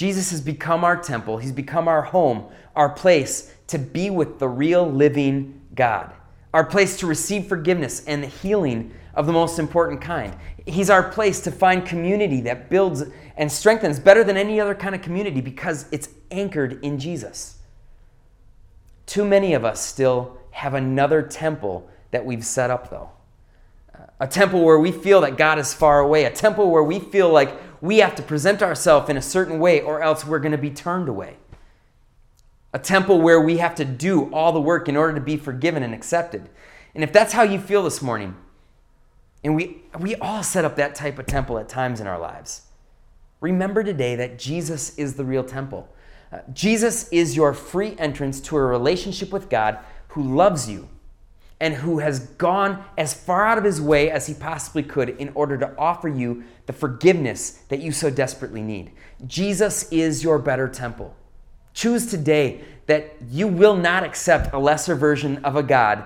Jesus 0.00 0.30
has 0.30 0.40
become 0.40 0.82
our 0.82 0.96
temple, 0.96 1.36
he's 1.36 1.52
become 1.52 1.86
our 1.86 2.00
home, 2.00 2.46
our 2.74 2.88
place 2.88 3.54
to 3.66 3.78
be 3.78 4.08
with 4.08 4.38
the 4.38 4.48
real 4.48 4.90
living 4.90 5.60
God, 5.74 6.10
our 6.54 6.64
place 6.64 6.96
to 7.00 7.06
receive 7.06 7.48
forgiveness 7.48 8.02
and 8.06 8.22
the 8.22 8.26
healing 8.26 8.94
of 9.12 9.26
the 9.26 9.32
most 9.34 9.58
important 9.58 10.00
kind. 10.00 10.34
He's 10.64 10.88
our 10.88 11.02
place 11.02 11.40
to 11.42 11.50
find 11.50 11.84
community 11.84 12.40
that 12.40 12.70
builds 12.70 13.04
and 13.36 13.52
strengthens 13.52 14.00
better 14.00 14.24
than 14.24 14.38
any 14.38 14.58
other 14.58 14.74
kind 14.74 14.94
of 14.94 15.02
community 15.02 15.42
because 15.42 15.84
it's 15.92 16.08
anchored 16.30 16.82
in 16.82 16.98
Jesus. 16.98 17.58
Too 19.04 19.26
many 19.26 19.52
of 19.52 19.66
us 19.66 19.84
still 19.84 20.38
have 20.52 20.72
another 20.72 21.20
temple 21.20 21.90
that 22.10 22.24
we've 22.24 22.46
set 22.46 22.70
up, 22.70 22.88
though. 22.88 23.10
A 24.18 24.26
temple 24.26 24.64
where 24.64 24.78
we 24.78 24.92
feel 24.92 25.20
that 25.20 25.36
God 25.36 25.58
is 25.58 25.74
far 25.74 26.00
away, 26.00 26.24
a 26.24 26.30
temple 26.30 26.70
where 26.70 26.84
we 26.84 27.00
feel 27.00 27.30
like 27.30 27.54
we 27.80 27.98
have 27.98 28.14
to 28.16 28.22
present 28.22 28.62
ourselves 28.62 29.08
in 29.08 29.16
a 29.16 29.22
certain 29.22 29.58
way 29.58 29.80
or 29.80 30.02
else 30.02 30.24
we're 30.24 30.38
going 30.38 30.52
to 30.52 30.58
be 30.58 30.70
turned 30.70 31.08
away. 31.08 31.36
A 32.72 32.78
temple 32.78 33.20
where 33.20 33.40
we 33.40 33.56
have 33.58 33.74
to 33.76 33.84
do 33.84 34.32
all 34.32 34.52
the 34.52 34.60
work 34.60 34.88
in 34.88 34.96
order 34.96 35.14
to 35.14 35.20
be 35.20 35.36
forgiven 35.36 35.82
and 35.82 35.94
accepted. 35.94 36.48
And 36.94 37.02
if 37.02 37.12
that's 37.12 37.32
how 37.32 37.42
you 37.42 37.58
feel 37.58 37.82
this 37.82 38.02
morning, 38.02 38.36
and 39.42 39.56
we, 39.56 39.82
we 39.98 40.14
all 40.16 40.42
set 40.42 40.64
up 40.64 40.76
that 40.76 40.94
type 40.94 41.18
of 41.18 41.26
temple 41.26 41.58
at 41.58 41.68
times 41.68 42.00
in 42.00 42.06
our 42.06 42.18
lives, 42.18 42.62
remember 43.40 43.82
today 43.82 44.14
that 44.16 44.38
Jesus 44.38 44.96
is 44.98 45.14
the 45.14 45.24
real 45.24 45.44
temple. 45.44 45.88
Uh, 46.30 46.40
Jesus 46.52 47.08
is 47.08 47.34
your 47.34 47.54
free 47.54 47.96
entrance 47.98 48.40
to 48.42 48.56
a 48.56 48.62
relationship 48.62 49.32
with 49.32 49.48
God 49.48 49.78
who 50.08 50.22
loves 50.22 50.68
you 50.68 50.88
and 51.60 51.74
who 51.74 51.98
has 51.98 52.20
gone 52.20 52.82
as 52.96 53.12
far 53.12 53.46
out 53.46 53.58
of 53.58 53.64
his 53.64 53.80
way 53.80 54.10
as 54.10 54.26
he 54.26 54.34
possibly 54.34 54.82
could 54.82 55.10
in 55.10 55.30
order 55.34 55.58
to 55.58 55.76
offer 55.76 56.08
you 56.08 56.42
the 56.66 56.72
forgiveness 56.72 57.62
that 57.68 57.80
you 57.80 57.92
so 57.92 58.10
desperately 58.10 58.62
need. 58.62 58.92
Jesus 59.26 59.90
is 59.92 60.24
your 60.24 60.38
better 60.38 60.68
temple. 60.68 61.14
Choose 61.74 62.06
today 62.06 62.62
that 62.86 63.14
you 63.28 63.46
will 63.46 63.76
not 63.76 64.04
accept 64.04 64.52
a 64.54 64.58
lesser 64.58 64.94
version 64.94 65.44
of 65.44 65.54
a 65.54 65.62
God 65.62 66.04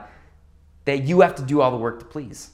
that 0.85 1.05
you 1.05 1.21
have 1.21 1.35
to 1.37 1.43
do 1.43 1.61
all 1.61 1.71
the 1.71 1.77
work 1.77 2.01
to 2.01 2.05
please. 2.05 2.51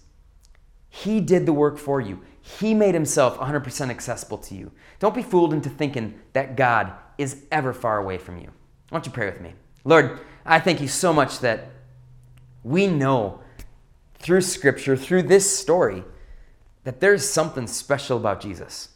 He 0.89 1.21
did 1.21 1.47
the 1.47 1.53
work 1.53 1.79
for 1.79 2.01
you. 2.01 2.21
He 2.43 2.75
made 2.75 2.95
himself 2.95 3.39
100% 3.39 3.91
accessible 3.91 4.39
to 4.39 4.55
you. 4.55 4.73
Don't 4.99 5.15
be 5.15 5.23
fooled 5.23 5.53
into 5.53 5.71
thinking 5.71 6.21
that 6.33 6.57
God 6.57 6.93
is 7.17 7.45
ever 7.51 7.73
far 7.73 7.99
away 7.99 8.19
from 8.19 8.39
you. 8.39 8.51
Why 8.89 8.99
don't 8.99 9.07
you 9.07 9.13
pray 9.13 9.27
with 9.27 9.41
me? 9.41 9.55
Lord, 9.85 10.21
I 10.45 10.59
thank 10.59 10.81
you 10.81 10.89
so 10.89 11.13
much 11.13 11.41
that 11.41 11.71
we 12.63 12.87
know 12.87 13.41
through 14.19 14.43
Scripture, 14.43 14.97
through 14.97 15.23
this 15.23 15.59
story, 15.59 16.05
that 16.85 17.01
there's 17.01 17.29
something 17.29 17.67
special 17.67 18.17
about 18.17 18.41
Jesus. 18.41 18.89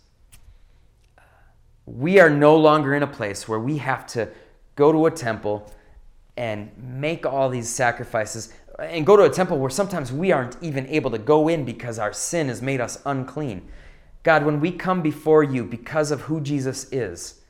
We 1.86 2.18
are 2.18 2.30
no 2.30 2.56
longer 2.56 2.94
in 2.94 3.02
a 3.02 3.06
place 3.06 3.46
where 3.46 3.58
we 3.58 3.78
have 3.78 4.06
to 4.08 4.28
go 4.74 4.92
to 4.92 5.06
a 5.06 5.10
temple 5.10 5.70
and 6.36 6.70
make 6.76 7.24
all 7.26 7.48
these 7.48 7.68
sacrifices 7.68 8.52
and 8.78 9.06
go 9.06 9.16
to 9.16 9.22
a 9.22 9.30
temple 9.30 9.58
where 9.58 9.70
sometimes 9.70 10.12
we 10.12 10.32
aren't 10.32 10.56
even 10.60 10.86
able 10.88 11.10
to 11.10 11.18
go 11.18 11.48
in 11.48 11.64
because 11.64 11.98
our 11.98 12.12
sin 12.12 12.48
has 12.48 12.60
made 12.60 12.80
us 12.80 13.00
unclean. 13.06 13.68
God, 14.22 14.44
when 14.44 14.60
we 14.60 14.72
come 14.72 15.00
before 15.02 15.44
you 15.44 15.64
because 15.64 16.10
of 16.10 16.22
who 16.22 16.40
Jesus 16.40 16.90
is, 16.90 17.40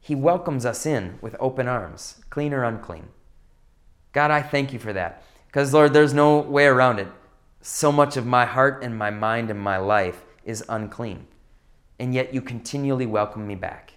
he 0.00 0.14
welcomes 0.14 0.64
us 0.64 0.86
in 0.86 1.18
with 1.20 1.36
open 1.38 1.68
arms, 1.68 2.24
clean 2.30 2.52
or 2.52 2.64
unclean. 2.64 3.08
God, 4.16 4.30
I 4.30 4.40
thank 4.40 4.72
you 4.72 4.78
for 4.78 4.94
that. 4.94 5.22
Because, 5.46 5.74
Lord, 5.74 5.92
there's 5.92 6.14
no 6.14 6.38
way 6.38 6.64
around 6.64 7.00
it. 7.00 7.08
So 7.60 7.92
much 7.92 8.16
of 8.16 8.24
my 8.24 8.46
heart 8.46 8.82
and 8.82 8.96
my 8.96 9.10
mind 9.10 9.50
and 9.50 9.60
my 9.60 9.76
life 9.76 10.24
is 10.42 10.64
unclean. 10.70 11.26
And 11.98 12.14
yet 12.14 12.32
you 12.32 12.40
continually 12.40 13.04
welcome 13.04 13.46
me 13.46 13.56
back. 13.56 13.92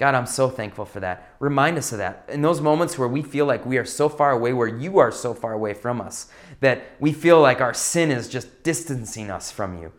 God, 0.00 0.16
I'm 0.16 0.26
so 0.26 0.50
thankful 0.50 0.84
for 0.84 0.98
that. 0.98 1.36
Remind 1.38 1.78
us 1.78 1.92
of 1.92 1.98
that. 1.98 2.24
In 2.28 2.42
those 2.42 2.60
moments 2.60 2.98
where 2.98 3.06
we 3.06 3.22
feel 3.22 3.46
like 3.46 3.64
we 3.64 3.78
are 3.78 3.84
so 3.84 4.08
far 4.08 4.32
away, 4.32 4.52
where 4.52 4.66
you 4.66 4.98
are 4.98 5.12
so 5.12 5.32
far 5.32 5.52
away 5.52 5.74
from 5.74 6.00
us, 6.00 6.28
that 6.58 6.82
we 6.98 7.12
feel 7.12 7.40
like 7.40 7.60
our 7.60 7.72
sin 7.72 8.10
is 8.10 8.28
just 8.28 8.64
distancing 8.64 9.30
us 9.30 9.52
from 9.52 9.80
you. 9.80 9.92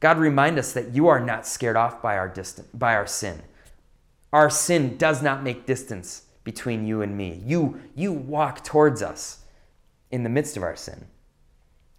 God, 0.00 0.18
remind 0.18 0.58
us 0.58 0.72
that 0.72 0.92
you 0.92 1.06
are 1.06 1.20
not 1.20 1.46
scared 1.46 1.76
off 1.76 2.02
by 2.02 2.18
our, 2.18 2.28
distant, 2.28 2.76
by 2.76 2.96
our 2.96 3.06
sin. 3.06 3.42
Our 4.32 4.50
sin 4.50 4.96
does 4.96 5.22
not 5.22 5.44
make 5.44 5.66
distance 5.66 6.22
between 6.48 6.86
you 6.86 7.02
and 7.02 7.14
me. 7.14 7.42
You, 7.44 7.78
you 7.94 8.10
walk 8.10 8.64
towards 8.64 9.02
us 9.02 9.40
in 10.10 10.22
the 10.22 10.30
midst 10.30 10.56
of 10.56 10.62
our 10.62 10.76
sin. 10.76 11.04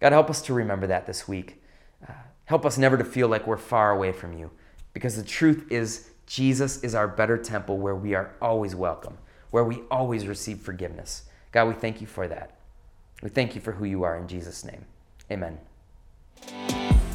God, 0.00 0.10
help 0.10 0.28
us 0.28 0.42
to 0.42 0.52
remember 0.52 0.88
that 0.88 1.06
this 1.06 1.28
week. 1.28 1.62
Uh, 2.02 2.14
help 2.46 2.66
us 2.66 2.76
never 2.76 2.98
to 2.98 3.04
feel 3.04 3.28
like 3.28 3.46
we're 3.46 3.56
far 3.56 3.92
away 3.92 4.10
from 4.10 4.36
you 4.36 4.50
because 4.92 5.14
the 5.14 5.22
truth 5.22 5.70
is, 5.70 6.10
Jesus 6.26 6.82
is 6.82 6.96
our 6.96 7.06
better 7.06 7.38
temple 7.38 7.78
where 7.78 7.94
we 7.94 8.12
are 8.14 8.34
always 8.42 8.74
welcome, 8.74 9.18
where 9.52 9.62
we 9.62 9.82
always 9.88 10.26
receive 10.26 10.58
forgiveness. 10.58 11.28
God, 11.52 11.68
we 11.68 11.74
thank 11.74 12.00
you 12.00 12.08
for 12.08 12.26
that. 12.26 12.58
We 13.22 13.28
thank 13.28 13.54
you 13.54 13.60
for 13.60 13.70
who 13.70 13.84
you 13.84 14.02
are 14.02 14.16
in 14.16 14.26
Jesus' 14.26 14.64
name. 14.64 14.84
Amen. 15.30 15.60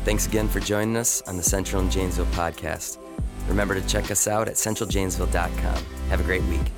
Thanks 0.06 0.26
again 0.26 0.48
for 0.48 0.62
joining 0.62 0.96
us 0.96 1.22
on 1.24 1.36
the 1.36 1.44
Central 1.44 1.82
and 1.82 1.92
Janesville 1.92 2.28
podcast. 2.28 2.98
Remember 3.50 3.76
to 3.76 3.86
check 3.90 4.10
us 4.10 4.26
out 4.26 4.48
at 4.48 4.54
centraljanesville.com. 4.54 5.84
Have 6.10 6.22
a 6.22 6.24
great 6.24 6.44
week. 6.44 6.72